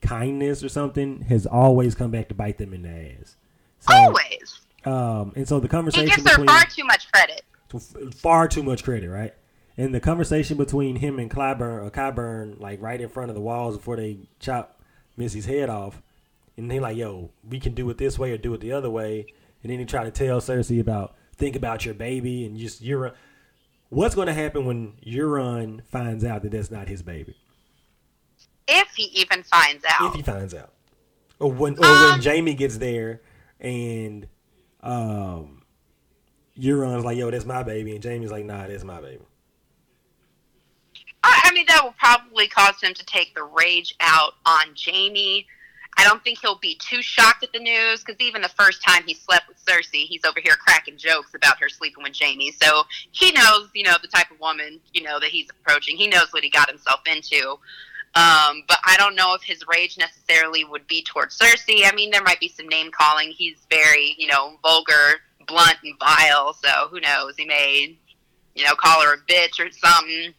[0.00, 3.36] kindness or something has always come back to bite them in the ass.
[3.80, 7.42] So, Always, um, and so the he conversation gives her between far too much credit.
[8.14, 9.34] far too much credit, right?
[9.82, 13.40] And the conversation between him and Clyburn, or Clyburn, like right in front of the
[13.40, 14.80] walls before they chop
[15.16, 16.00] Missy's head off,
[16.56, 18.88] and they like, "Yo, we can do it this way or do it the other
[18.88, 19.26] way."
[19.60, 23.12] And then he tried to tell Cersei about think about your baby and just Euron.
[23.88, 27.34] What's going to happen when Euron finds out that that's not his baby?
[28.68, 30.10] If he even finds out.
[30.10, 30.72] If he finds out,
[31.40, 33.20] or when or Um, when Jaime gets there
[33.58, 34.28] and
[34.80, 35.64] um,
[36.56, 39.24] Euron's like, "Yo, that's my baby," and Jaime's like, "Nah, that's my baby."
[41.22, 45.46] I, mean, that will probably cause him to take the rage out on Jaime.
[45.96, 49.02] I don't think he'll be too shocked at the news because even the first time
[49.06, 52.50] he slept with Cersei, he's over here cracking jokes about her sleeping with Jaime.
[52.52, 55.96] So he knows, you know, the type of woman, you know, that he's approaching.
[55.96, 57.58] He knows what he got himself into.
[58.14, 61.82] Um, but I don't know if his rage necessarily would be towards Cersei.
[61.84, 63.30] I mean, there might be some name calling.
[63.30, 66.54] He's very, you know, vulgar, blunt, and vile.
[66.54, 67.36] So who knows?
[67.36, 67.98] He may,
[68.54, 70.34] you know, call her a bitch or something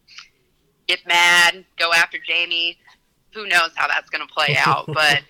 [0.88, 2.78] get mad, go after Jaime.
[3.34, 4.86] Who knows how that's going to play out?
[4.88, 5.22] But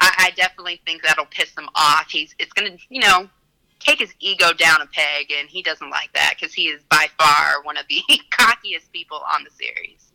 [0.00, 2.10] I, I definitely think that'll piss him off.
[2.10, 3.28] He's it's going to you know
[3.80, 7.06] take his ego down a peg, and he doesn't like that because he is by
[7.18, 10.12] far one of the cockiest people on the series.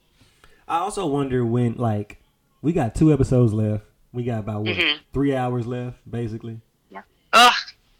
[0.69, 2.17] I also wonder when, like,
[2.61, 3.83] we got two episodes left.
[4.13, 4.99] We got about what Mhm.
[5.13, 6.59] three hours left, basically.
[6.89, 7.01] Yeah.
[7.33, 7.53] Ugh,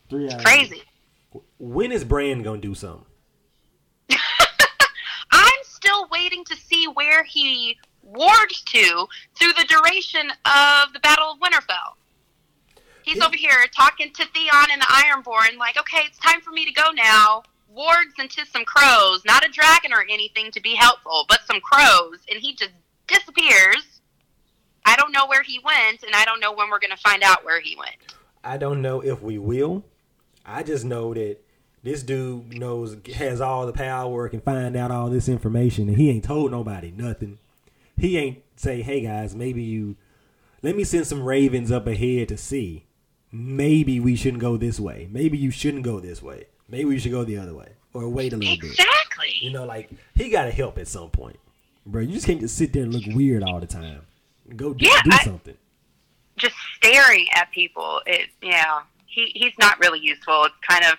[0.09, 0.43] Three hours.
[0.43, 0.83] crazy.
[1.59, 3.05] When is Bran gonna do something?
[5.87, 11.39] Still waiting to see where he wargs to through the duration of the Battle of
[11.39, 11.95] Winterfell.
[13.03, 13.25] He's Yeah.
[13.25, 16.73] over here talking to Theon and the Ironborn, like, okay, it's time for me to
[16.73, 17.43] go now.
[17.73, 22.19] Wargs into some crows, not a dragon or anything to be helpful, but some crows,
[22.29, 22.73] and he just
[23.07, 24.01] disappears.
[24.85, 27.23] I don't know where he went, and I don't know when we're going to find
[27.23, 27.95] out where he went.
[28.43, 29.85] I don't know if we will.
[30.45, 31.37] I just know that
[31.87, 35.97] this dude knows has all the power and can find out all this information, and
[35.97, 37.37] he ain't told nobody nothing.
[37.97, 39.95] He ain't say, "Hey guys, maybe you
[40.61, 42.85] let me send some ravens up ahead to see.
[43.31, 45.07] Maybe we shouldn't go this way.
[45.11, 46.47] Maybe you shouldn't go this way.
[46.69, 49.33] Maybe we should go the other way, or wait a little bit." Exactly.
[49.41, 51.39] You know, like he got to help at some point,
[51.85, 52.01] bro.
[52.01, 54.01] You just can't just sit there and look weird all the time.
[54.55, 55.57] Go do, Yeah, do I- something.
[56.37, 58.01] just staring at people.
[58.05, 60.43] It yeah, he he's not really useful.
[60.45, 60.97] It's kind of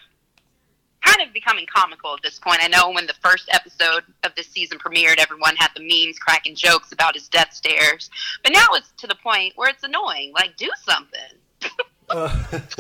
[1.05, 2.59] kind of becoming comical at this point.
[2.63, 6.55] I know when the first episode of this season premiered, everyone had the memes cracking
[6.55, 8.11] jokes about his death stares,
[8.43, 10.33] but now it's to the point where it's annoying.
[10.35, 11.73] Like, do something.
[12.11, 12.29] Uh,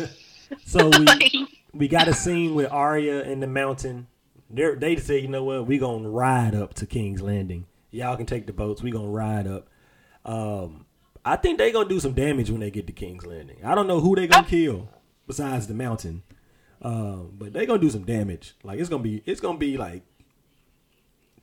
[0.66, 1.32] so we Like,
[1.72, 4.06] we got a scene with Arya in the mountain.
[4.50, 7.66] They're, they say, you know what, We're gonna ride up to King's Landing.
[7.90, 8.82] Y'all can take the boats.
[8.82, 9.68] We're gonna ride up.
[10.24, 10.86] Um,
[11.24, 13.58] I think they're gonna do some damage when they get to King's Landing.
[13.64, 14.50] I don't know who they're gonna Oh.
[14.50, 14.88] kill
[15.26, 16.22] besides the mountain,
[16.82, 18.54] um, but they gonna do some damage.
[18.62, 20.02] Like it's gonna be it's gonna be like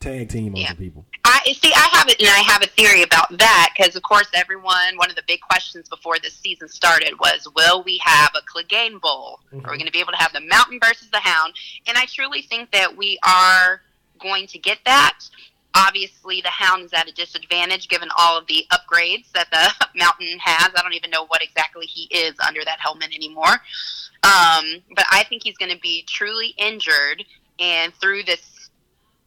[0.00, 0.68] tag team on Yeah.
[0.68, 1.06] some people.
[1.24, 1.72] I see.
[1.74, 4.96] I have it, and I have a theory about that because, of course, everyone.
[4.96, 9.00] One of the big questions before this season started was, "Will we have a Clegane
[9.00, 9.40] Bowl?
[9.52, 9.64] Are we Mhm.
[9.64, 11.54] going to be able to have the Mountain versus the Hound?"
[11.86, 13.82] And I truly think that we are
[14.18, 15.18] going to get that.
[15.74, 20.38] Obviously, the Hound is at a disadvantage given all of the upgrades that the Mountain
[20.40, 20.70] has.
[20.74, 23.62] I don't even know what exactly he is under that helmet anymore.
[24.22, 27.24] Um, but I think he's going to be truly injured,
[27.58, 28.70] and through this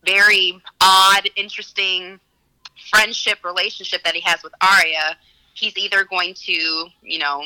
[0.06, 2.20] very odd, interesting
[2.90, 5.18] friendship relationship that he has with Arya,
[5.54, 7.44] he's either going to, you know,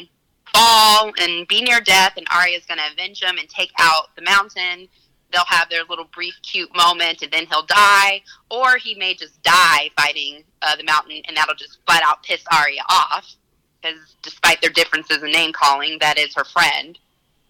[0.53, 4.21] fall and be near death, and Arya's going to avenge him and take out the
[4.21, 4.87] mountain.
[5.31, 9.41] They'll have their little brief, cute moment, and then he'll die, or he may just
[9.41, 13.35] die fighting uh, the mountain, and that'll just flat out piss Arya off.
[13.81, 16.97] Because despite their differences in name calling, that is her friend.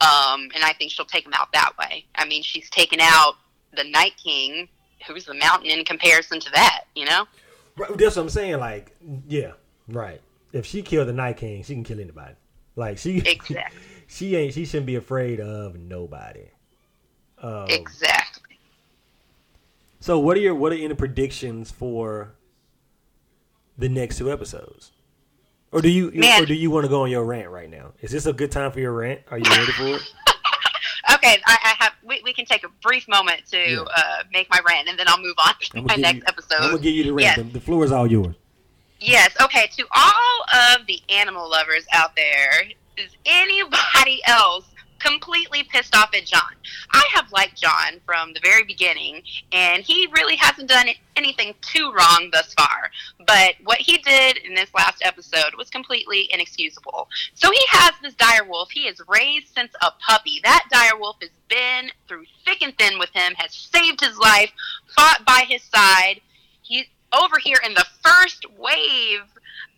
[0.03, 2.05] Um, and I think she'll take him out that way.
[2.15, 3.35] I mean, she's taken out
[3.75, 4.67] the Night King,
[5.07, 7.25] who's the mountain in comparison to that, you know?
[7.77, 8.59] Right, that's what I'm saying.
[8.59, 8.95] Like,
[9.27, 9.53] yeah,
[9.87, 10.21] right.
[10.51, 12.35] If she killed the Night King, she can kill anybody.
[12.75, 13.79] Like she, Exactly.
[14.07, 14.53] she ain't.
[14.53, 16.49] She shouldn't be afraid of nobody.
[17.39, 18.57] Um, Exactly.
[19.99, 22.35] So what are your what are any predictions for
[23.77, 24.91] the next two episodes?
[25.73, 26.43] Or do you Man.
[26.43, 27.91] or do you want to go on your rant right now?
[28.01, 29.21] Is this a good time for your rant?
[29.31, 30.01] Are you ready for it?
[31.15, 31.93] Okay, I, I have.
[32.05, 33.81] We, we can take a brief moment to Yeah.
[33.81, 36.55] uh, make my rant, and then I'll move on to my next you, episode.
[36.62, 37.23] I'm gonna give you the rant.
[37.23, 37.38] Yes.
[37.38, 38.36] The, the floor is all yours.
[39.01, 39.36] Yes.
[39.41, 39.69] Okay.
[39.77, 40.45] To all
[40.77, 42.63] of the animal lovers out there,
[42.97, 44.65] is anybody else
[45.03, 46.55] completely pissed off at Jon?
[46.91, 51.91] I have liked Jon from the very beginning, and he really hasn't done anything too
[51.91, 52.89] wrong thus far.
[53.25, 57.07] But what he did in this last episode was completely inexcusable.
[57.33, 58.71] So he has this dire wolf.
[58.71, 60.39] He is raised since a puppy.
[60.43, 64.51] That dire wolf has been through thick and thin with him, has saved his life,
[64.95, 66.21] fought by his side.
[66.61, 69.21] He's over here in the first wave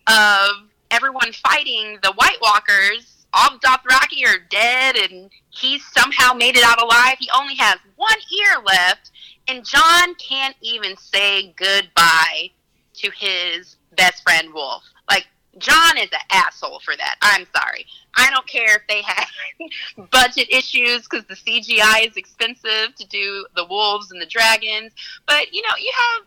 [0.06, 3.15] of everyone fighting the White Walkers.
[3.32, 7.16] All the Dothraki are dead, and he's somehow made it out alive.
[7.18, 9.10] He only has one ear left,
[9.48, 12.50] and Jon can't even say goodbye
[12.94, 14.82] to his best friend Wolf.
[15.08, 15.26] Like
[15.58, 17.16] Jon is an asshole for that.
[17.22, 17.86] I'm sorry.
[18.14, 19.28] I don't care if they have
[20.10, 24.92] budget issues because the CGI is expensive to do the wolves and the dragons,
[25.26, 26.26] but you know you have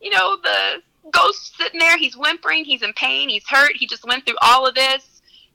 [0.00, 1.96] you know the ghost sitting there.
[1.96, 2.64] He's whimpering.
[2.64, 3.28] He's in pain.
[3.28, 3.72] He's hurt.
[3.74, 5.13] He just went through all of this.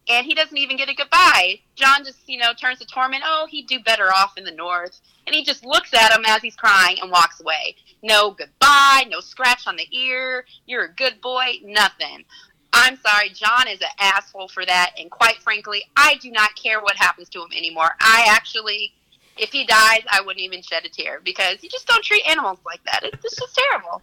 [0.10, 1.60] And he doesn't even get a goodbye.
[1.76, 3.20] Jon just, you know, turns to Tormund.
[3.24, 5.00] Oh, he'd do better off in the north.
[5.28, 7.76] And he just looks at him as he's crying and walks away.
[8.02, 10.46] No goodbye, no scratch on the ear.
[10.66, 12.26] You're a good boy, nothing.
[12.74, 14.94] I'm sorry, Jon is an asshole for that.
[15.00, 17.92] And quite frankly, I do not care what happens to him anymore.
[18.00, 18.94] I actually,
[19.38, 22.60] if he dies, I wouldn't even shed a tear because you just don't treat animals
[22.66, 23.02] like that.
[23.04, 24.02] It's just terrible.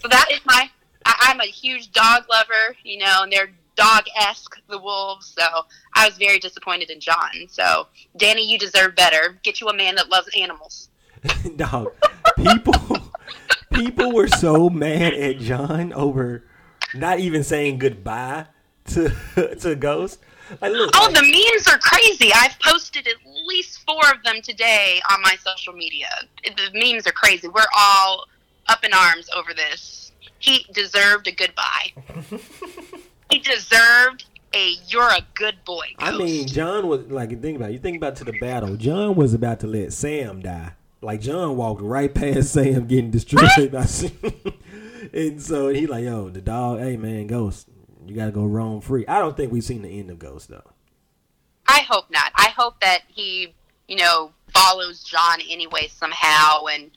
[0.00, 0.70] so that is my,
[1.04, 5.34] I, I'm a huge dog lover, you know, and they're dog esque, the wolves.
[5.38, 5.46] So
[5.94, 7.46] I was very disappointed in Jon.
[7.48, 7.86] So,
[8.18, 9.38] Dany, you deserve better.
[9.42, 10.88] Get you a man that loves animals.
[11.56, 11.92] Dog,
[12.36, 12.98] people
[13.72, 16.44] people were so mad at Jon over
[16.94, 18.46] not even saying goodbye
[18.86, 19.12] to
[19.60, 20.20] to Ghost.
[20.62, 22.32] Like, look, Oh, like, the memes are crazy.
[22.34, 26.08] I've posted at least four of them today on my social media.
[26.42, 27.48] The memes are crazy.
[27.48, 28.26] We're all
[28.66, 30.12] up in arms over this.
[30.38, 31.92] He deserved a goodbye.
[33.30, 37.70] He deserved a "you're a good boy." I mean, Jon was like, you think about
[37.70, 37.74] it.
[37.74, 38.76] You think about to the battle.
[38.76, 40.72] Jon was about to let Sam die.
[41.00, 44.12] Like Jon walked right past Sam getting destroyed by Sam.
[45.12, 46.80] and so he like, yo, the dog.
[46.80, 47.68] Hey man, Ghost,
[48.06, 49.06] you gotta go roam free.
[49.06, 50.70] I don't think we've seen the end of Ghost though.
[51.66, 52.32] I hope not.
[52.34, 53.54] I hope that he,
[53.86, 56.90] you know, follows Jon anyway somehow, and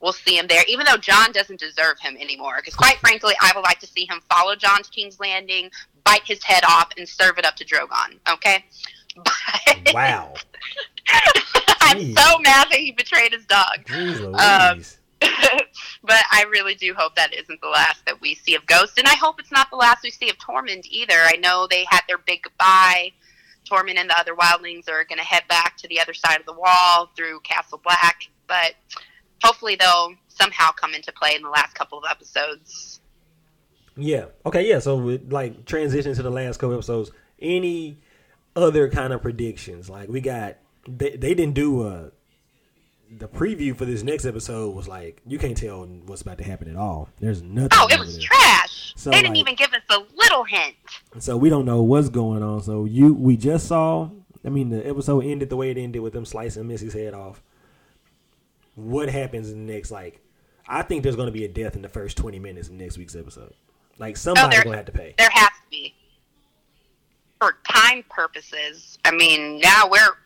[0.00, 0.62] we'll see him there.
[0.68, 4.06] Even though Jon doesn't deserve him anymore, because quite frankly, I would like to see
[4.06, 5.70] him follow Jon to King's Landing,
[6.04, 8.18] bite his head off, and serve it up to Drogon.
[8.30, 8.64] Okay.
[9.84, 10.34] But Wow.
[11.80, 13.90] I'm so mad that he betrayed his dog.
[13.90, 14.82] Um,
[16.02, 19.08] but I really do hope that isn't the last that we see of Ghost, and
[19.08, 21.14] I hope it's not the last we see of Tormund either.
[21.16, 23.12] I know they had their big goodbye.
[23.68, 26.46] Tormund and the other wildlings are going to head back to the other side of
[26.46, 28.74] the wall through Castle Black, but
[29.42, 33.00] hopefully they'll somehow come into play in the last couple of episodes.
[33.96, 34.26] Yeah.
[34.46, 34.68] Okay.
[34.68, 34.78] Yeah.
[34.78, 37.10] So we, like transition to the last couple episodes.
[37.40, 37.98] Any
[38.56, 39.90] other kind of predictions?
[39.90, 40.56] Like we got
[40.88, 42.10] they, they didn't do a
[43.12, 46.68] the preview for this next episode was like you can't tell what's about to happen
[46.70, 47.08] at all.
[47.18, 47.70] There's nothing.
[47.72, 48.26] Oh, it was there.
[48.26, 48.92] trash.
[48.96, 50.76] So, they didn't like- even give us a little hint.
[51.18, 52.62] So we don't know what's going on.
[52.62, 54.10] So you, we just saw.
[54.44, 57.42] I mean, the episode ended the way it ended with them slicing Missy's head off.
[58.80, 59.90] What happens in the next?
[59.90, 60.20] Like,
[60.68, 62.96] I think there's going to be a death in the first 20 minutes of next
[62.98, 63.52] week's episode.
[63.98, 65.14] Like somebody's there- going to have to pay.
[65.18, 65.94] There has to be.
[67.40, 70.16] For time purposes, I mean, now we're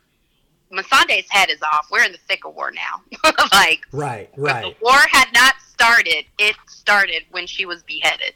[0.72, 1.86] Missandei's head is off.
[1.90, 3.30] We're in the thick of war now.
[3.52, 4.62] like, Right, right.
[4.76, 8.34] the war had not started, it started when she was beheaded.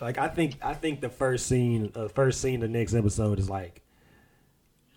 [0.00, 3.38] Like I think I think the first scene, uh, first scene of the next episode
[3.38, 3.82] is like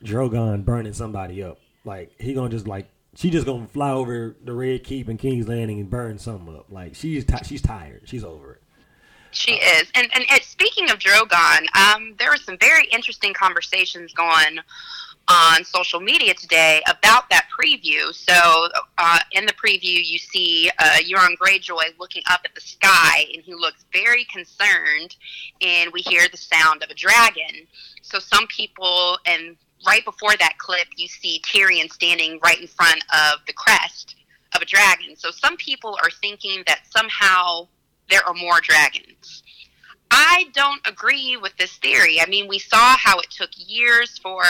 [0.03, 1.59] Drogon burning somebody up.
[1.85, 5.47] Like he gonna just like she just gonna fly over the Red Keep and King's
[5.47, 6.71] Landing and burn something up.
[6.71, 8.01] Like she's ti she's tired.
[8.05, 8.61] She's over it.
[9.31, 9.91] She is.
[9.95, 14.59] And, and and speaking of Drogon, um, there were some very interesting conversations going
[15.27, 18.13] on social media today about that preview.
[18.13, 23.25] So uh, in the preview, you see uh, Euron Greyjoy looking up at the sky,
[23.33, 25.15] and he looks very concerned.
[25.61, 27.67] And we hear the sound of a dragon.
[28.01, 29.55] So some people, and
[29.87, 34.15] right before that clip, you see Tyrion standing right in front of the crest
[34.55, 35.15] of a dragon.
[35.15, 37.67] So some people are thinking that somehow
[38.09, 39.43] there are more dragons.
[40.11, 42.21] I don't agree with this theory.
[42.21, 44.43] I mean, we saw how it took years for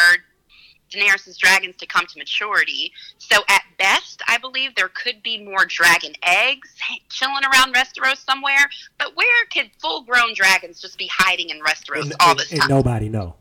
[0.91, 2.91] Daenerys' dragons to come to maturity.
[3.17, 6.75] So at best, I believe there could be more dragon eggs
[7.09, 8.69] chilling around Westeros somewhere.
[8.99, 12.61] But where could full-grown dragons just be hiding in Westeros And, all and- this and
[12.61, 12.69] time?
[12.69, 13.35] nobody know.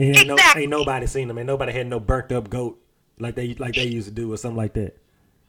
[0.00, 0.66] And ain't, Exactly.
[0.66, 1.36] no, ain't nobody seen them.
[1.36, 2.82] Ain't nobody had no burnt up goat
[3.18, 4.96] like they like they used to do or something like that.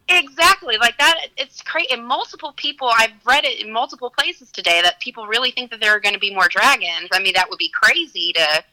[0.10, 1.28] Exactly, like that.
[1.38, 1.94] It's crazy.
[1.94, 5.80] And multiple people, I've read it in multiple places today that people really think that
[5.80, 7.08] there are going to be more dragons.
[7.14, 8.64] I mean, that would be crazy to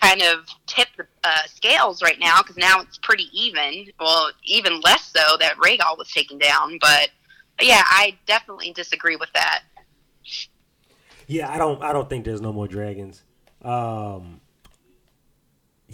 [0.00, 3.92] kind of tip the uh, scales right now because now it's pretty even.
[4.00, 6.78] Well, even less so that Rhaegal was taken down.
[6.80, 7.10] But,
[7.58, 9.64] but yeah, I definitely disagree with that.
[11.26, 13.24] Yeah, I don't I don't think there's no more dragons.
[13.60, 14.37] Um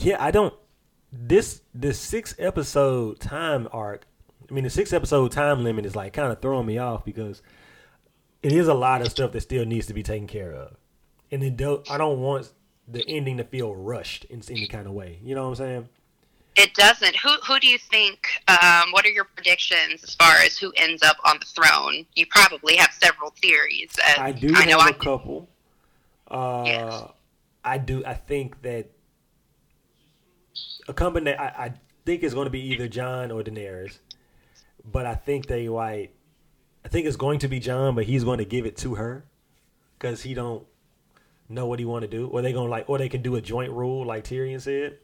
[0.04, 0.54] Yeah, I don't
[1.12, 4.04] this this six episode time arc
[4.50, 7.40] I mean the six episode time limit is like kind of throwing me off because
[8.42, 10.76] it is a lot of stuff that still needs to be taken care of.
[11.30, 12.52] And it do, I don't want
[12.86, 15.18] the ending to feel rushed in any kind of way.
[15.24, 15.88] You know what I'm saying?
[16.56, 17.16] It doesn't.
[17.16, 18.26] Who who do you think?
[18.46, 22.06] Um, what are your predictions as far as who ends up on the throne?
[22.14, 23.90] You probably have several theories.
[24.18, 25.48] I do I have know a I couple.
[26.28, 27.02] Uh, Yes.
[27.64, 28.04] I do.
[28.04, 28.90] I think that
[30.88, 31.40] a combination.
[31.40, 31.72] I, I
[32.04, 33.98] think it's going to be either Jon or Daenerys,
[34.84, 36.10] but I think they might.
[36.84, 39.24] I think it's going to be Jon, but he's going to give it to her
[39.98, 40.66] because he don't
[41.48, 43.40] know what he want to do, or they gonna like, or they can do a
[43.40, 44.98] joint rule like Tyrion said.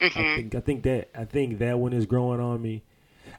[0.00, 0.36] I Mhm.
[0.36, 2.82] think I think that I think that one is growing on me.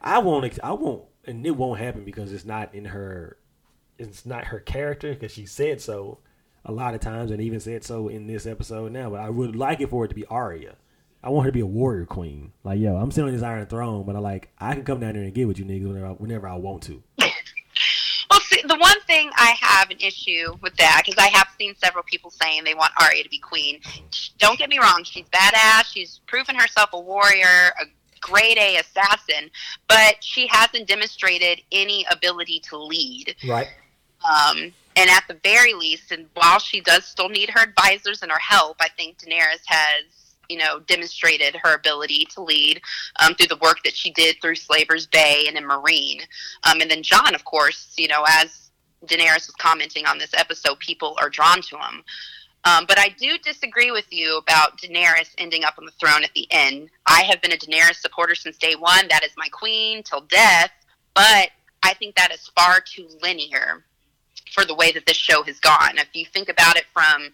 [0.01, 0.59] I won't.
[0.63, 3.37] I won't, and it won't happen because it's not in her.
[3.97, 6.19] It's not her character because she said so
[6.63, 9.09] a lot of times, and even said so in this episode now.
[9.09, 10.75] But I would like it for it to be Arya.
[11.23, 12.51] I want her to be a warrior queen.
[12.63, 15.13] Like yo, I'm sitting on this Iron Throne, but I like I can come down
[15.13, 17.03] there and get with you niggas whenever I, whenever I want to.
[18.29, 21.75] Well, see, the one thing I have an issue with that because I have seen
[21.75, 23.81] several people saying they want Arya to be queen.
[24.37, 25.87] Don't get me wrong; she's badass.
[25.91, 27.85] She's proven herself a warrior, a
[28.21, 29.49] grade A assassin,
[29.89, 33.35] but she hasn't demonstrated any ability to lead.
[33.45, 33.67] Right.
[34.23, 38.31] Um, and at the very least, and while she does still need her advisors and
[38.31, 42.81] her help, I think Daenerys has, you know, demonstrated her ability to lead
[43.19, 46.21] um, through the work that she did through Slaver's Bay and in Meereen.
[46.69, 48.71] Um, and then Jon, of course, you know, as
[49.05, 52.03] Daenerys was commenting on this episode, people are drawn to him.
[52.63, 56.33] Um, but I do disagree with you about Daenerys ending up on the throne at
[56.35, 56.89] the end.
[57.07, 59.07] I have been a Daenerys supporter since day one.
[59.09, 60.71] That is my queen till death.
[61.15, 61.49] But
[61.81, 63.83] I think that is far too linear
[64.53, 65.97] for the way that this show has gone.
[65.97, 67.29] If you think about it from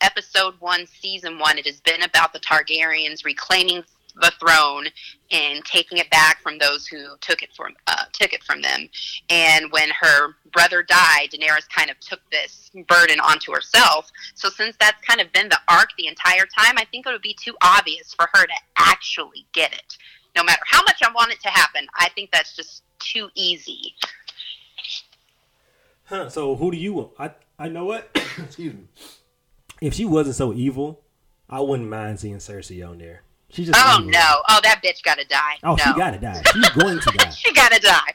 [0.00, 3.82] episode one, season one, it has been about the Targaryens reclaiming
[4.20, 4.86] the throne
[5.30, 8.88] and taking it back from those who took it from uh, took it from them.
[9.30, 14.10] And when her brother died, Daenerys kind of took this burden onto herself.
[14.34, 17.22] So since that's kind of been the arc the entire time, I think it would
[17.22, 19.96] be too obvious for her to actually get it.
[20.36, 23.94] No matter how much I want it to happen, I think that's just too easy.
[26.04, 27.10] Huh, so who do you want?
[27.18, 28.08] I I know what.
[28.38, 28.84] Excuse me.
[29.80, 31.02] If she wasn't so evil,
[31.48, 33.22] I wouldn't mind seeing Cersei on there.
[33.50, 34.42] She just Oh no!
[34.50, 35.54] Oh, that bitch gotta die.
[35.62, 35.76] Oh, no.
[35.84, 36.42] she gotta die.
[36.52, 37.30] She's going to die.
[37.30, 38.12] she gotta die.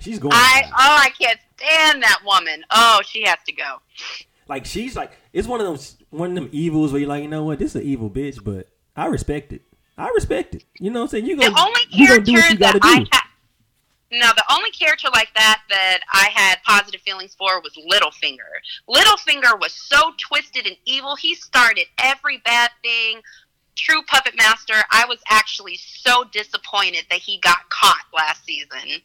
[0.00, 0.74] She's going I to die.
[0.76, 2.64] oh, I can't stand that woman.
[2.70, 3.76] Oh, she has to go.
[4.48, 7.28] Like she's like it's one of those one of them evils where you're like, you
[7.28, 9.62] know what, this is an evil bitch, but I respect it.
[9.96, 10.64] I respect it.
[10.80, 11.26] You know what I'm saying?
[11.26, 13.06] You The gonna only you gonna do what character you gotta that I do.
[13.12, 13.27] ha-
[14.10, 18.38] No, the only character like that that I had positive feelings for was Littlefinger.
[18.88, 21.14] Littlefinger was so twisted and evil.
[21.14, 23.20] He started every bad thing.
[23.76, 24.74] True puppet master.
[24.90, 29.02] I was actually so disappointed that he got caught last season.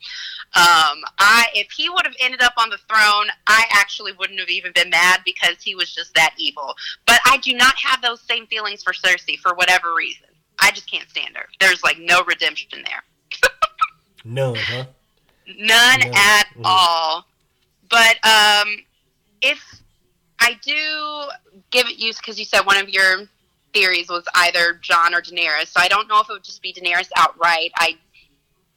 [0.56, 4.49] Um, I if he would have ended up on the throne, I actually wouldn't have
[4.49, 6.76] even been mad because he was just that evil.
[7.06, 10.28] But I do not have those same feelings for Cersei for whatever reason.
[10.60, 11.45] I just can't stand her.
[11.60, 13.04] There's like no redemption there.
[14.24, 14.86] None, huh?
[15.47, 16.13] None None.
[16.13, 16.61] at Mhm.
[16.63, 17.26] all.
[17.89, 18.78] But um,
[19.41, 19.82] if
[20.39, 21.30] I do
[21.71, 23.28] give it use because you said one of your
[23.74, 26.74] theories was either Jon or Daenerys, so I don't know if it would just be
[26.74, 27.71] Daenerys outright.
[27.78, 27.97] I,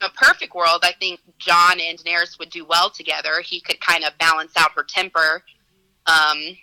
[0.00, 3.40] in a perfect world, I think Jon and Daenerys would do well together.
[3.40, 5.42] He could kind of balance out her temper.
[6.06, 6.56] Um,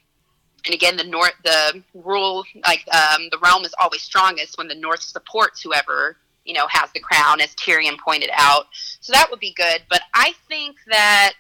[0.66, 4.76] and again, the north, the rule, like um, the realm is always strongest when the
[4.76, 8.66] north supports whoever you know has the crown, as Tyrion pointed out.
[9.02, 9.82] So that would be good.
[9.90, 11.34] But I think that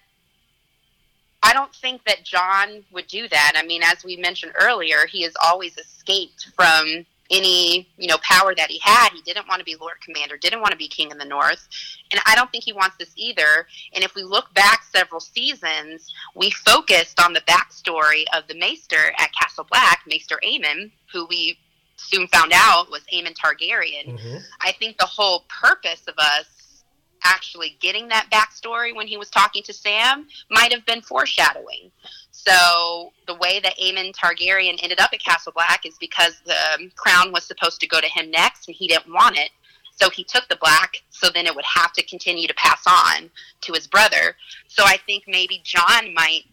[1.41, 3.53] I don't think that Jon would do that.
[3.55, 8.53] I mean, as we mentioned earlier, he has always escaped from any you know power
[8.55, 9.09] that he had.
[9.13, 11.67] He didn't want to be Lord Commander, didn't want to be King in the North,
[12.11, 13.67] and I don't think he wants this either.
[13.93, 19.13] And if we look back several seasons, we focused on the backstory of the Maester
[19.17, 21.57] at Castle Black, Maester Aemon, who we
[22.03, 24.19] soon found out was Aemon Targaryen.
[24.19, 26.83] hmm I think the whole purpose of us
[27.23, 31.91] actually getting that backstory when he was talking to Sam might have been foreshadowing.
[32.31, 37.31] So the way that Aemon Targaryen ended up at Castle Black is because the crown
[37.31, 39.51] was supposed to go to him next, and he didn't want it.
[39.95, 43.29] So he took the black, so then it would have to continue to pass on
[43.61, 44.35] to his brother.
[44.67, 46.43] So I think maybe Jon might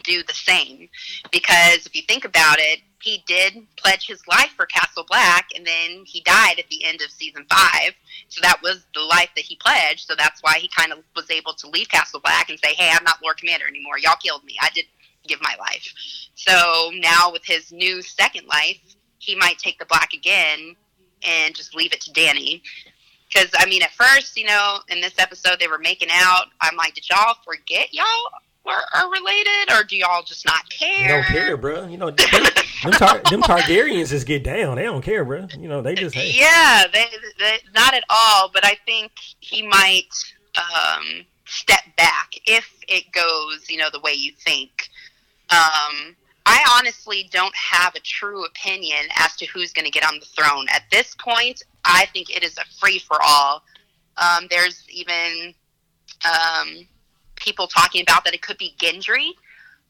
[0.00, 0.88] do the same
[1.30, 5.66] because if you think about it, he did pledge his life for Castle Black, and
[5.66, 7.94] then he died at the end of season five.
[8.28, 10.06] So that was the life that he pledged.
[10.06, 12.90] So that's why he kind of was able to leave Castle Black and say, "Hey,
[12.92, 13.98] I'm not Lord Commander anymore.
[13.98, 14.56] Y'all killed me.
[14.60, 14.86] I did
[15.26, 15.92] give my life."
[16.34, 18.78] So now with his new second life,
[19.18, 20.76] he might take the black again
[21.26, 22.62] and just leave it to Dany.
[23.28, 26.46] Because I mean, at first, you know, in this episode they were making out.
[26.60, 28.30] I'm like, did y'all forget y'all
[28.64, 31.08] were are related, or do y'all just not care?
[31.08, 31.86] Don't care, bro.
[31.86, 32.28] You know, them,
[32.82, 34.76] them, Tar- them Targaryens just get down.
[34.76, 35.46] They don't care, bro.
[35.58, 36.32] You know, they just hey.
[36.34, 37.06] Yeah, they,
[37.38, 38.50] they, not at all.
[38.52, 40.12] But I think he might
[40.56, 44.88] um, step back if it goes, you know, the way you think.
[45.50, 50.18] Um, I honestly don't have a true opinion as to who's going to get on
[50.18, 51.62] the throne at this point.
[51.84, 53.62] I think it is a free for all.
[54.16, 55.54] Um, there's even
[56.24, 56.86] um,
[57.42, 59.30] people talking about that it could be Gendry,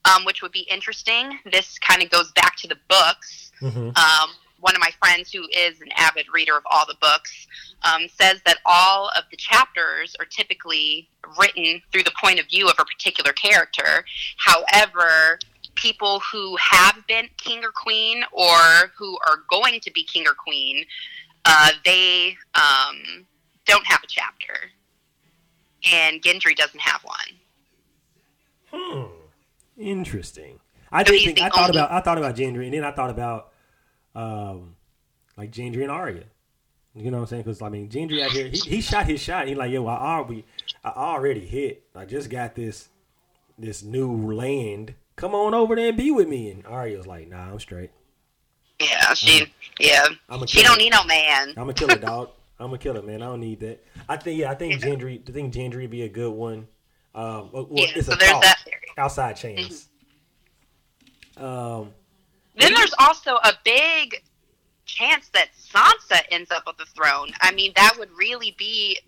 [0.04, 1.38] um, which would be interesting.
[1.50, 4.30] This kind of goes back to the books hmm um,
[4.62, 7.48] one of my friends who is an avid reader of all the books
[7.82, 12.68] um, says that all of the chapters are typically written through the point of view
[12.68, 14.04] of a particular character.
[14.38, 15.40] However,
[15.74, 20.34] people who have been king or queen or who are going to be king or
[20.34, 20.84] queen,
[21.44, 23.26] uh, they um,
[23.66, 24.54] don't have a chapter.
[25.92, 27.16] And Gendry doesn't have one.
[29.82, 30.60] Interesting.
[30.90, 33.10] I So did think I thought about I thought about Gendry, and then I thought
[33.10, 33.52] about
[34.14, 34.76] um
[35.36, 36.24] like Gendry and Arya.
[36.94, 37.42] You know what I'm saying?
[37.44, 39.48] Because I mean, Gendry out here, he, he shot his shot.
[39.48, 40.44] He's like, yo, I already,
[40.84, 41.84] I already hit.
[41.94, 42.90] I just got this,
[43.58, 44.94] this new land.
[45.16, 46.50] Come on over there and be with me.
[46.50, 47.90] And Arya's like, Nah, I'm straight.
[48.78, 51.54] Yeah, she, yeah, I'm a she don't need no man.
[51.56, 52.30] I'm a killer, dog.
[52.60, 53.22] I'm going to kill a killer, man.
[53.22, 53.82] I don't need that.
[54.08, 55.26] I think, yeah, I think Gendry.
[55.28, 56.68] I think Gendry would be a good one.
[57.14, 58.42] Um, well, Yeah, it's so a there's thought.
[58.42, 58.61] that.
[58.98, 59.88] Outside chance.
[61.36, 61.92] Um,
[62.56, 64.22] Then there's also a big
[64.84, 67.30] chance that Sansa ends up on the throne.
[67.40, 68.98] I mean, that would really be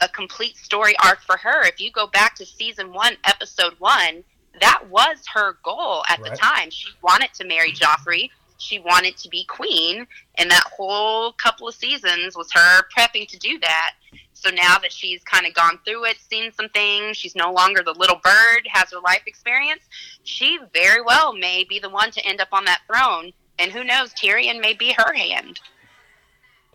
[0.00, 1.66] a complete story arc for her.
[1.66, 4.24] If you go back to season one, episode one,
[4.60, 6.70] that was her goal at the time.
[6.70, 8.30] She wanted to marry Joffrey.
[8.58, 13.38] She wanted to be queen, and that whole couple of seasons was her prepping to
[13.38, 13.94] do that.
[14.32, 17.82] So now that she's kind of gone through it, seen some things, she's no longer
[17.82, 19.82] the little bird, has her life experience.
[20.22, 23.32] She very well may be the one to end up on that throne.
[23.58, 25.60] And who knows, Tyrion may be her hand.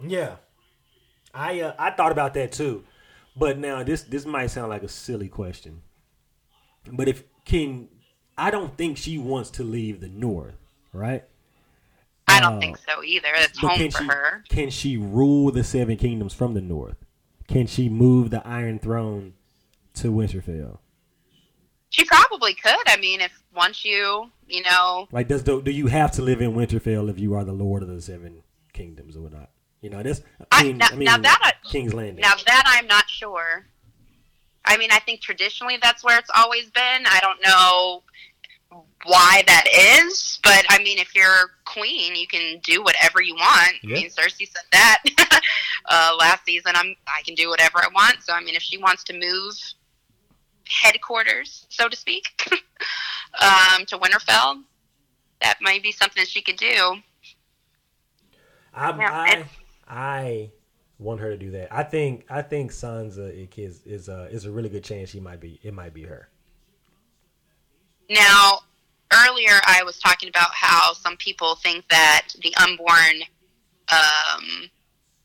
[0.06, 0.36] Yeah,
[1.34, 2.86] I uh, I thought about that too,
[3.36, 5.82] but now this this might sound like a silly question,
[6.90, 7.90] but if King
[8.38, 10.56] I don't think she wants to leave the north,
[10.94, 11.26] right?
[12.40, 12.60] I don't Oh.
[12.60, 13.28] think so either.
[13.36, 14.44] It's home for she her.
[14.50, 16.98] can she rule the seven kingdoms from the north?
[17.48, 19.34] Can she move the Iron Throne
[19.96, 20.80] to Winterfell?
[21.90, 22.88] She probably could.
[22.88, 26.42] I mean, if once you, you know, Like, does the, do you have to live
[26.42, 29.50] in Winterfell if you are the Lord of the Seven Kingdoms or not?
[29.82, 30.22] You know, this.
[30.52, 32.22] I I- mean, now- I mean, now that I- King's Landing.
[32.22, 33.66] now that I'm not sure.
[34.66, 37.06] I mean, I think traditionally that's where it's always been.
[37.08, 38.04] I don't know
[39.06, 39.66] why that
[40.06, 43.74] is, but I mean, if you're queen, you can do whatever you want.
[43.84, 43.96] Yeah.
[43.98, 45.04] I mean, Cersei said that
[45.90, 46.74] uh, last season.
[46.76, 48.22] I'm I can do whatever I want.
[48.22, 49.56] So I mean, if she wants to move
[50.68, 52.26] headquarters, so to speak,
[53.42, 54.64] um, to Winterfell,
[55.42, 56.96] that might be something she could do.
[58.74, 59.50] I Yeah, I it's-
[59.88, 60.52] I
[61.00, 61.74] want her to do that.
[61.74, 65.40] I think I think Sansa is is a is a really good chance she might
[65.40, 66.30] be it might be her.
[68.10, 68.62] Now,
[69.14, 73.22] earlier I was talking about how some people think that the unborn
[73.92, 74.70] um,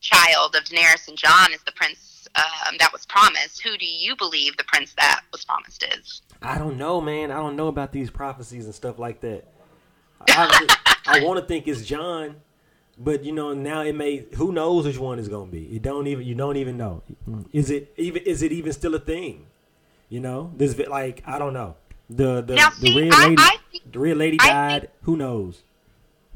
[0.01, 3.63] child of Daenerys and Jon is the prince um, that was promised.
[3.63, 6.23] Who do you believe the prince that was promised is?
[6.43, 7.31] I don't know, man.
[7.31, 9.45] I don't know about these prophecies and stuff like that.
[10.29, 12.37] I, I want to think it's Jon,
[12.99, 14.27] but you know now it may.
[14.37, 15.61] Who knows which one is going to be?
[15.61, 16.25] You don't even.
[16.25, 17.03] You don't even know.
[17.53, 18.23] Is it even?
[18.23, 19.47] Is it even still a thing?
[20.09, 21.77] You know, this like I don't know.
[22.11, 23.37] The the, Now, the see, red lady.
[23.39, 24.83] I think- the red lady died.
[24.83, 25.63] think- Who knows?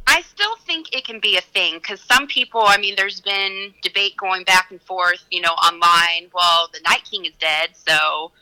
[0.06, 3.74] I still think it can be a thing because some people, I mean, there's been
[3.82, 6.30] debate going back and forth, you know, online.
[6.32, 8.32] Well, the Night King is dead, so,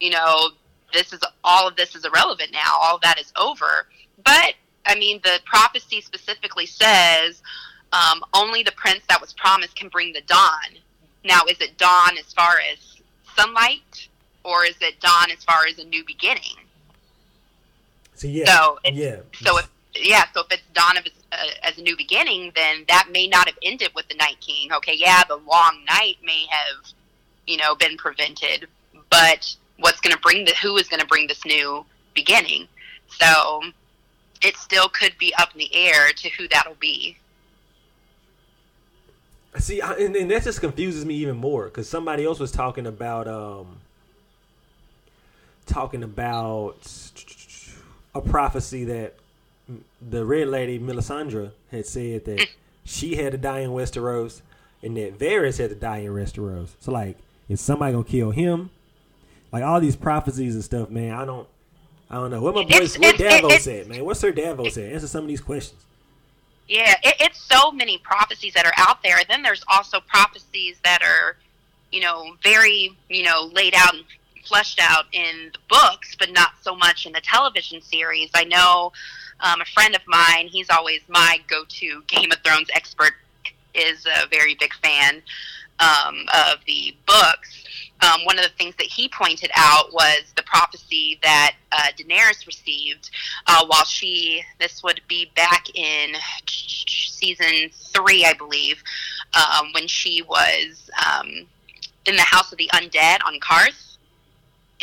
[0.00, 0.50] you know,
[0.92, 2.76] this is all of this is irrelevant now.
[2.80, 3.86] All that is over.
[4.24, 4.54] But,
[4.86, 7.42] I mean, the prophecy specifically says
[7.92, 10.78] um, only the prince that was promised can bring the dawn.
[11.24, 13.00] Now, is it dawn as far as
[13.36, 14.08] sunlight,
[14.42, 16.56] or is it dawn as far as a new beginning?
[18.14, 19.16] So yeah, So yeah.
[19.40, 23.08] So if yeah, so if it's dawn of uh, as a new beginning, then that
[23.12, 24.72] may not have ended with the Night King.
[24.72, 26.92] Okay, yeah, the long night may have,
[27.46, 28.68] you know, been prevented,
[29.10, 31.84] but what's going to bring the who is going to bring this new
[32.14, 32.68] beginning?
[33.08, 33.62] So
[34.42, 37.16] it still could be up in the air to who that'll be.
[39.58, 42.86] See, I, and, and that just confuses me even more because somebody else was talking
[42.86, 43.78] about um,
[45.66, 47.12] talking about
[48.14, 49.14] a prophecy that
[50.10, 52.46] the red lady Melisandre had said that
[52.84, 54.42] she had to die in Westeros
[54.82, 56.70] and that Varys had to die in Westeros.
[56.80, 57.16] So like,
[57.48, 58.70] is somebody gonna kill him?
[59.52, 61.14] Like all these prophecies and stuff, man.
[61.14, 61.48] I don't,
[62.10, 62.42] I don't know.
[62.42, 64.04] What my boy, It's- what Davos said, man.
[64.04, 64.92] What's Sir Davos said?
[64.92, 65.80] Answer some of these questions.
[66.68, 69.18] Yeah, it, it's so many prophecies that are out there.
[69.18, 71.36] And Then there's also prophecies that are,
[71.92, 73.94] you know, very, you know, laid out
[74.46, 78.30] fleshed out in the books, but not so much in the television series.
[78.34, 78.92] I know
[79.40, 83.14] um, a friend of mine, he's always my go to Game of Thrones expert,
[83.74, 85.22] is a very big fan
[85.80, 87.64] um, of the books.
[88.00, 92.46] Um, one of the things that he pointed out was the prophecy that uh, Daenerys
[92.46, 93.10] received
[93.46, 96.14] uh, while she, this would be back in
[96.46, 98.82] season three, I believe,
[99.34, 101.46] um, when she was um,
[102.06, 103.93] in the House of the Undead on Qarth.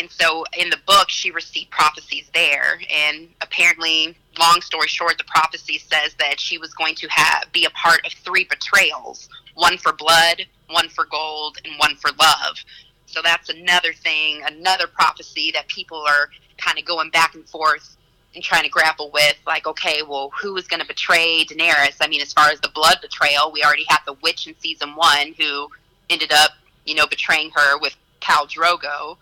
[0.02, 2.82] And so in the book, she received prophecies there.
[2.92, 7.66] And apparently, long story short, the prophecy says that she was going to have be
[7.66, 12.58] a part of three betrayals one for blood, one for gold, and one for love.
[13.06, 17.96] So that's another thing, another prophecy that people are kind of going back and forth
[18.34, 19.36] and trying to grapple with.
[19.46, 21.98] Like, okay, well, who is going to betray Daenerys?
[22.02, 24.96] I mean, as far as the blood betrayal, we already had the witch in season
[24.96, 25.68] one who
[26.10, 26.54] ended up,
[26.86, 29.18] you know, betraying her with Khal Drogo.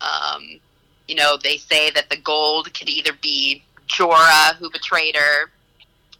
[0.00, 0.60] Um,
[1.08, 5.50] you know, they say that the gold could either be Jorah, who betrayed her,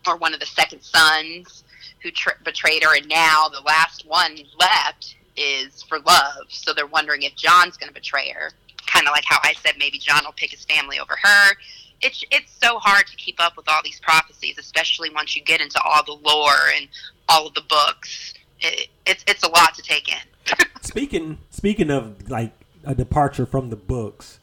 [0.06, 1.64] or one of the second sons
[2.02, 6.46] who tr- betrayed her, and now the last one left is for love.
[6.48, 8.50] So they're wondering if Jon's going to betray her.
[8.86, 11.56] Kind of like how I said maybe Jon will pick his family over her.
[12.00, 15.60] It's it's so hard to keep up with all these prophecies, especially once you get
[15.60, 16.88] into all the lore and
[17.28, 18.34] all of the books.
[18.60, 20.66] It, it's it's a lot to take in.
[20.80, 22.52] Speaking speaking of like
[22.84, 24.38] a departure from the books,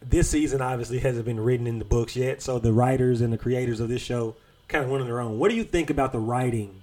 [0.00, 2.42] this season obviously hasn't been written in the books yet.
[2.42, 4.36] So the writers and the creators of this show
[4.68, 5.38] kind of went on their own.
[5.38, 6.82] What do you think about the writing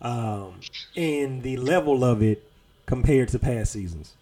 [0.00, 0.60] um,
[0.96, 2.48] and the level of it
[2.86, 4.14] compared to past seasons?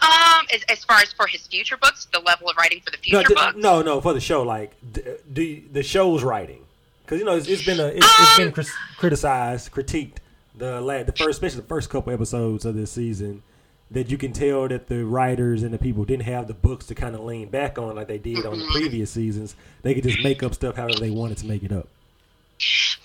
[0.00, 2.98] Um, as, as far as for his future books, the level of writing for the
[3.10, 3.56] No, future d- books.
[3.56, 5.02] no, no, for the show, like d-
[5.32, 6.60] do you- the show's writing
[7.04, 10.18] because you know it's, it's been a it's, it's been cris- criticized, critiqued
[10.58, 13.42] the la- the first, especially the first couple episodes of this season.
[13.90, 16.94] That you can tell that the writers and the people didn't have the books to
[16.94, 19.56] kind of lean back on like they did on the previous seasons.
[19.80, 21.88] They could just make up stuff however they wanted to make it up.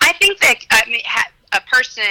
[0.02, 2.04] I think that I mean, ha- a person,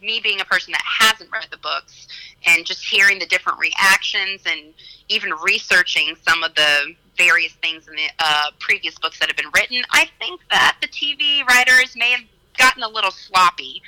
[0.00, 2.06] me being a person that hasn't read the books,
[2.46, 4.74] and just hearing the different reactions, and
[5.08, 9.50] even researching some of the various things in the uh, previous books that have been
[9.54, 12.20] written, I think that the TV writers may have
[12.58, 13.82] gotten a little sloppy,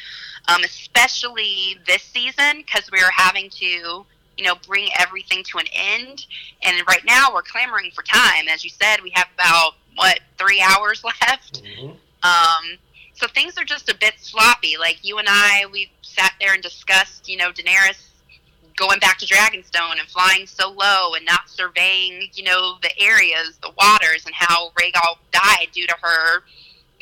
[0.48, 4.06] um, especially this season because we were having to
[4.36, 6.26] you know, bring everything to an end.
[6.62, 8.48] And right now we're clamoring for time.
[8.48, 11.62] As you said, we have about, what, three hours left?
[11.62, 11.90] Mm-hmm.
[12.22, 12.78] Um,
[13.14, 14.76] so things are just a bit sloppy.
[14.78, 18.08] Like you and I, we sat there and discussed, you know, Daenerys
[18.76, 23.58] going back to Dragonstone and flying so low and not surveying, you know, the areas,
[23.62, 26.42] the waters, and how Rhaegal died due to her,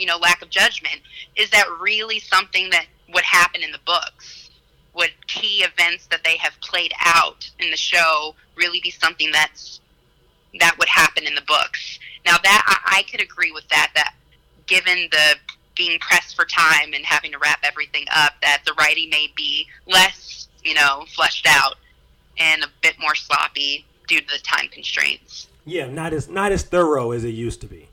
[0.01, 1.01] you know, lack of judgment.
[1.37, 4.51] Is that really something that would happen in the books?
[4.95, 9.81] Would key events that they have played out in the show really be something that's
[10.59, 11.99] that would happen in the books?
[12.25, 13.93] Now that I, I could agree with that.
[13.95, 14.15] That
[14.67, 15.37] given the
[15.77, 19.67] being pressed for time and having to wrap everything up, that the writing may be
[19.87, 21.77] less, you know, fleshed out
[22.39, 25.49] and a bit more sloppy due to the time constraints.
[25.67, 27.89] Yeah, not as not as thorough as it used to be.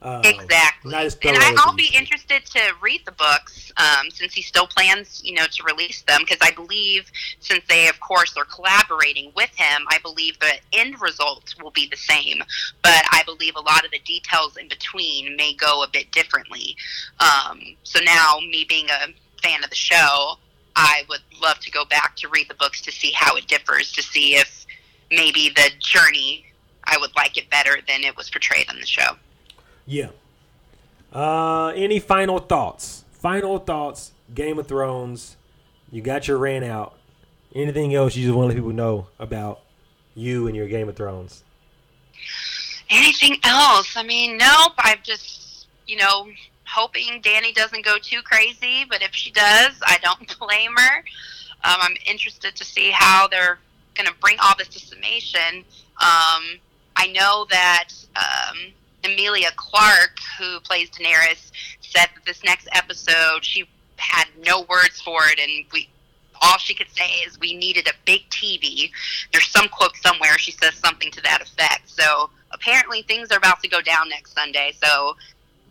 [0.00, 0.94] Uh, exactly.
[0.94, 5.34] And I, I'll be interested to read the books um, since he still plans, you
[5.34, 9.82] know, to release them because I believe since they, of course, are collaborating with him,
[9.88, 12.38] I believe the end result will be the same.
[12.82, 16.76] But I believe a lot of the details in between may go a bit differently.
[17.18, 19.08] Um, so now, me being a
[19.42, 20.38] fan of the show,
[20.76, 23.90] I would love to go back to read the books to see how it differs,
[23.92, 24.64] to see if
[25.10, 26.46] maybe the journey
[26.84, 29.16] I would like it better than it was portrayed on the show.
[29.88, 30.10] Yeah.
[31.12, 33.06] Uh, any final thoughts?
[33.10, 34.12] Final thoughts.
[34.34, 35.36] Game of Thrones.
[35.90, 36.94] You got your rant out.
[37.54, 39.60] Anything else you just want to let people know about
[40.14, 41.42] you and your Game of Thrones?
[42.90, 43.96] Anything else?
[43.96, 44.74] I mean, nope.
[44.76, 46.28] I'm just, you know,
[46.66, 48.84] hoping Dany doesn't go too crazy.
[48.84, 50.98] But if she does, I don't blame her.
[51.64, 53.58] Um, I'm interested to see how they're
[53.94, 55.64] going to bring all this to summation.
[56.00, 56.60] Um,
[56.94, 58.72] I know that um,
[59.04, 65.20] Emilia Clarke, who plays Daenerys, said that this next episode she had no words for
[65.26, 65.88] it, and we
[66.40, 68.90] all she could say is we needed a big TV.
[69.32, 71.88] There's some quote somewhere she says something to that effect.
[71.90, 74.72] So apparently things are about to go down next Sunday.
[74.80, 75.16] So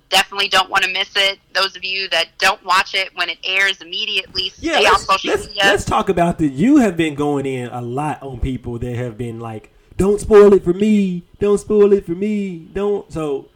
[0.10, 1.40] definitely don't want to miss it.
[1.54, 5.32] Those of you that don't watch it when it airs immediately, Yeah, stay on social
[5.32, 5.64] let's, media.
[5.66, 6.48] let's talk about the.
[6.48, 10.54] You have been going in a lot on people that have been like, "Don't spoil
[10.54, 11.24] it for me.
[11.40, 12.70] Don't spoil it for me.
[12.74, 13.50] Don't." So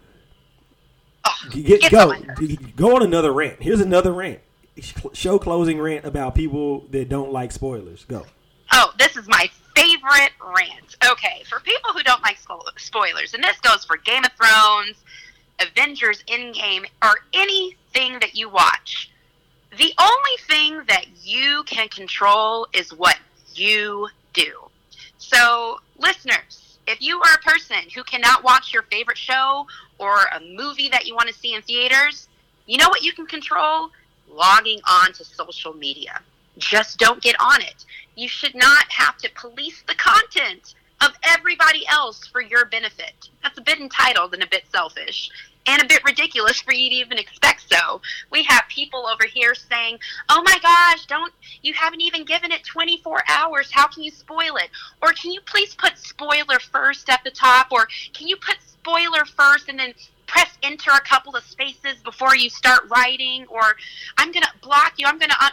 [1.23, 2.13] Oh, get, get go
[2.75, 3.61] go on another rant.
[3.61, 4.39] Here's another rant.
[5.13, 8.05] Show closing rant about people that don't like spoilers.
[8.05, 8.25] Go.
[8.71, 10.95] Oh, this is my favorite rant.
[11.11, 12.37] Okay, for people who don't like
[12.77, 14.97] spoilers, and this goes for Game of Thrones,
[15.59, 19.11] Avengers Endgame, or anything that you watch,
[19.77, 23.17] the only thing that you can control is what
[23.53, 24.70] you do.
[25.21, 29.67] So, listeners, if you are a person who cannot watch your favorite show
[29.99, 32.27] or a movie that you want to see in theaters,
[32.65, 33.91] you know what you can control?
[34.27, 36.19] Logging on to social media.
[36.57, 37.85] Just don't get on it.
[38.15, 43.29] You should not have to police the content of everybody else for your benefit.
[43.43, 45.29] That's a bit entitled and a bit selfish
[45.67, 48.01] and a bit ridiculous for you to even expect so.
[48.31, 49.99] We have people over here saying,
[50.29, 53.71] "Oh my gosh, don't you haven't even given it 24 hours.
[53.71, 54.69] How can you spoil it?"
[55.01, 59.25] Or can you please put spoiler first at the top or can you put spoiler
[59.25, 59.93] first and then
[60.31, 63.75] press enter a couple of spaces before you start writing or
[64.17, 65.05] I'm going to block you.
[65.05, 65.43] I'm going to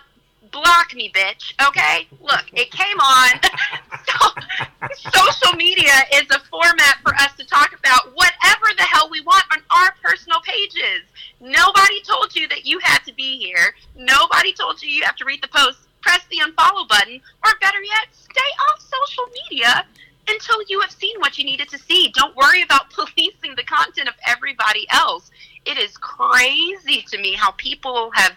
[0.50, 1.54] block me, bitch.
[1.68, 2.06] Okay?
[2.20, 3.30] Look, it came on.
[4.08, 9.20] so, social media is a format for us to talk about whatever the hell we
[9.22, 11.02] want on our personal pages.
[11.40, 13.74] Nobody told you that you had to be here.
[13.96, 15.78] Nobody told you you have to read the post.
[16.00, 18.40] Press the unfollow button, or better yet, stay
[18.70, 19.84] off social media
[20.28, 22.12] until you have seen what you needed to see.
[22.14, 25.30] Don't worry about policing the content of everybody else.
[25.64, 28.36] It is crazy to me how people have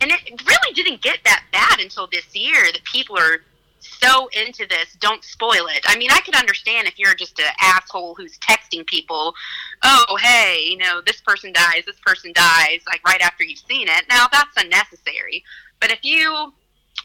[0.00, 3.40] and it really didn't get that bad until this year that people are
[3.80, 5.84] so into this don't spoil it.
[5.86, 9.34] I mean i could understand if you're just an asshole who's texting people
[9.82, 13.88] oh hey you know this person dies this person dies like right after you've seen
[13.88, 14.04] it.
[14.08, 15.44] Now that's unnecessary.
[15.80, 16.52] But if you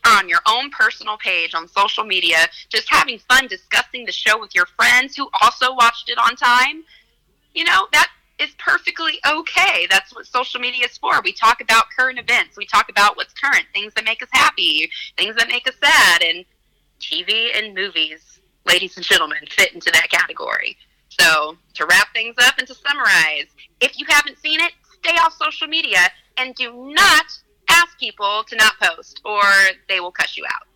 [0.05, 2.37] are on your own personal page on social media
[2.69, 6.83] just having fun discussing the show with your friends who also watched it on time
[7.53, 8.09] you know that
[8.41, 9.87] is perfectly okay.
[9.89, 11.21] That's what social media is for.
[11.23, 12.57] We talk about current events.
[12.57, 16.23] We talk about what's current, things that make us happy, things that make us sad,
[16.23, 16.45] and
[16.99, 20.77] TV and movies, ladies and gentlemen, fit into that category.
[21.19, 23.47] So, to wrap things up and to summarize,
[23.81, 24.71] if you haven't seen it,
[25.03, 25.99] stay off social media
[26.37, 27.25] and do not
[27.69, 29.41] ask people to not post or
[29.89, 30.67] they will cuss you out.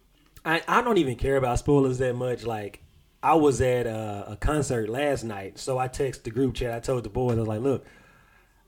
[0.43, 2.43] I, I don't even care about spoilers that much.
[2.45, 2.81] Like
[3.25, 6.73] I was at a, a concert last night, so I texted the group chat.
[6.75, 7.85] I told the boys, I was like, "Look,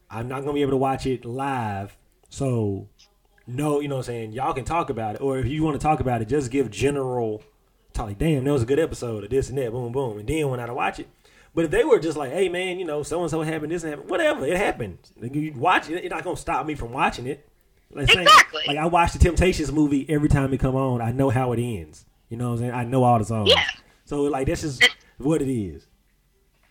[0.10, 1.96] I'm not gonna be able to watch it live,
[2.30, 2.88] so
[3.46, 4.32] no, you know what I'm saying.
[4.32, 6.72] Y'all can talk about it, or if you want to talk about it, just give
[6.72, 7.44] general
[7.94, 10.28] talk like, damn, that was a good episode of this and that, boom, boom, and
[10.28, 11.08] then went out to watch it.
[11.56, 13.84] But if they were just like, hey man, you know, so and so happened, this
[13.84, 14.98] and happened, whatever, it happened.
[15.20, 17.48] Like, you watch it, it's not gonna stop me from watching it.
[17.92, 18.64] Like, saying- Exactly.
[18.68, 21.02] like I watch the Temptations movie every time it come on.
[21.02, 22.06] I know how it ends.
[22.30, 22.72] You know what I'm saying?
[22.74, 23.50] I know all the songs.
[23.50, 23.64] Yeah.
[24.08, 24.84] So like that's just
[25.18, 25.86] what it is.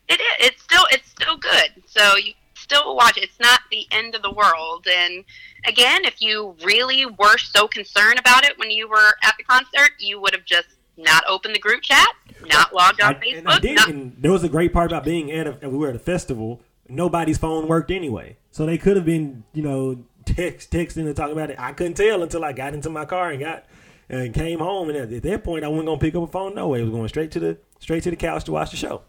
[0.09, 0.49] It is.
[0.49, 0.84] It's still.
[0.91, 1.82] It's still good.
[1.87, 3.16] So you still watch.
[3.18, 3.24] it.
[3.24, 4.87] It's not the end of the world.
[4.93, 5.24] And
[5.66, 9.91] again, if you really were so concerned about it when you were at the concert,
[9.99, 12.09] you would have just not opened the group chat,
[12.47, 13.39] not logged on I, Facebook.
[13.39, 15.76] and I did, not- and there was a great part about being at a, we
[15.76, 16.62] were at a festival.
[16.89, 21.32] Nobody's phone worked anyway, so they could have been, you know, text texting and talking
[21.32, 21.59] about it.
[21.59, 23.66] I couldn't tell until I got into my car and got
[24.09, 24.89] and came home.
[24.89, 26.55] And at, at that point, I wasn't gonna pick up a phone.
[26.55, 28.77] No way, I was going straight to the straight to the couch to watch the
[28.77, 29.03] show.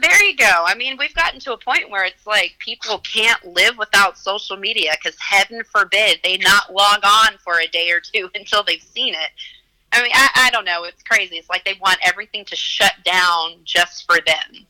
[0.00, 0.64] There you go.
[0.64, 4.56] I mean, we've gotten to a point where it's like people can't live without social
[4.56, 8.82] media because heaven forbid they not log on for a day or two until they've
[8.82, 9.30] seen it.
[9.92, 10.84] I mean, I, I don't know.
[10.84, 11.36] It's crazy.
[11.36, 14.66] It's like they want everything to shut down just for them.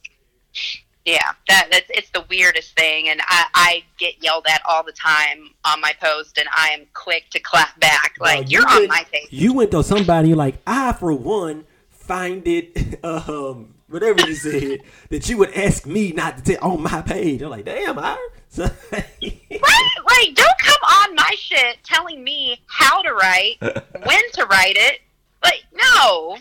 [1.07, 4.90] Yeah, that that's it's the weirdest thing, and I, I get yelled at all the
[4.90, 8.16] time on my post, and I am quick to clap back.
[8.18, 9.28] Like Now, you you're on my page.
[9.30, 14.80] You went to somebody like I, for one, find it, um, whatever you said,
[15.11, 17.40] that you would ask me not to tell on my page.
[17.40, 18.16] I'm like, damn, I.
[18.59, 20.30] Right, right.
[20.34, 25.00] Don't come on my shit telling me how to write, when to write it.
[25.44, 26.38] Like, no,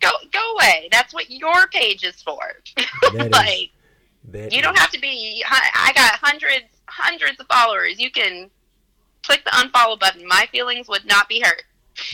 [0.00, 0.88] go go away.
[0.90, 2.40] That's what your page is for.
[3.12, 3.70] Like,
[4.28, 5.44] that you don't have to be.
[5.48, 7.98] I got hundreds, hundreds of followers.
[7.98, 8.50] You can
[9.22, 10.26] click the unfollow button.
[10.26, 11.62] My feelings would not be hurt.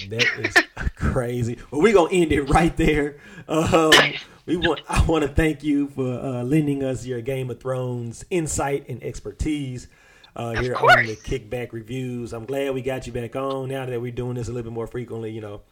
[0.08, 0.54] That is
[0.96, 1.58] crazy.
[1.70, 3.18] Well, we're gonna end it right there.
[3.48, 3.92] Um,
[4.46, 4.80] we want.
[4.88, 9.02] I want to thank you for uh, lending us your Game of Thrones insight and
[9.02, 9.88] expertise
[10.36, 12.32] uh, here on the Kickback Reviews.
[12.32, 13.68] I'm glad we got you back on.
[13.68, 15.62] Now that we're doing this a little bit more frequently, you know,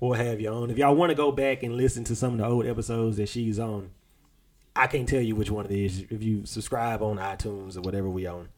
[0.00, 0.70] we'll have you on.
[0.70, 3.28] If y'all want to go back and listen to some of the old episodes that
[3.28, 3.90] she's on,
[4.76, 6.04] I can't tell you which one it is.
[6.10, 8.48] If you subscribe on iTunes or whatever we own,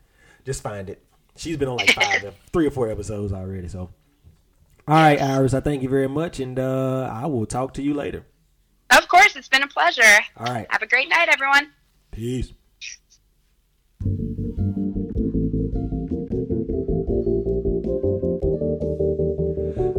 [0.44, 1.02] just find it.
[1.36, 3.68] She's been on like five, three or four episodes already.
[3.68, 3.90] So.
[4.88, 7.92] All right, Iris, I thank you very much, and uh, I will talk to you
[7.92, 8.24] later.
[8.90, 10.02] Of course, it's been a pleasure.
[10.36, 11.72] All right, Have a great night, everyone.
[12.12, 12.52] peace.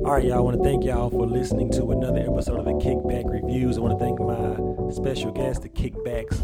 [0.07, 0.37] All right, y'all.
[0.37, 3.77] I want to thank y'all for listening to another episode of the Kickback Reviews.
[3.77, 6.41] I want to thank my special guest, the Kickbacks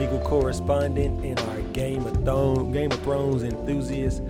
[0.00, 4.20] legal correspondent and our Game of Thrones, Game of Thrones enthusiast,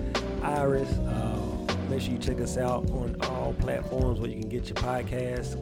[0.43, 0.91] Iris.
[0.99, 4.77] Uh, make sure you check us out on all platforms where you can get your
[4.77, 5.57] podcast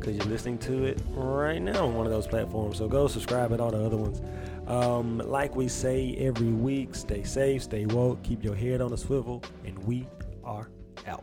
[0.00, 2.76] because you're listening to it right now on one of those platforms.
[2.76, 4.20] So go subscribe at all the other ones.
[4.66, 8.96] Um, like we say every week, stay safe, stay woke, keep your head on a
[8.96, 10.08] swivel, and we
[10.42, 10.70] are
[11.06, 11.22] out.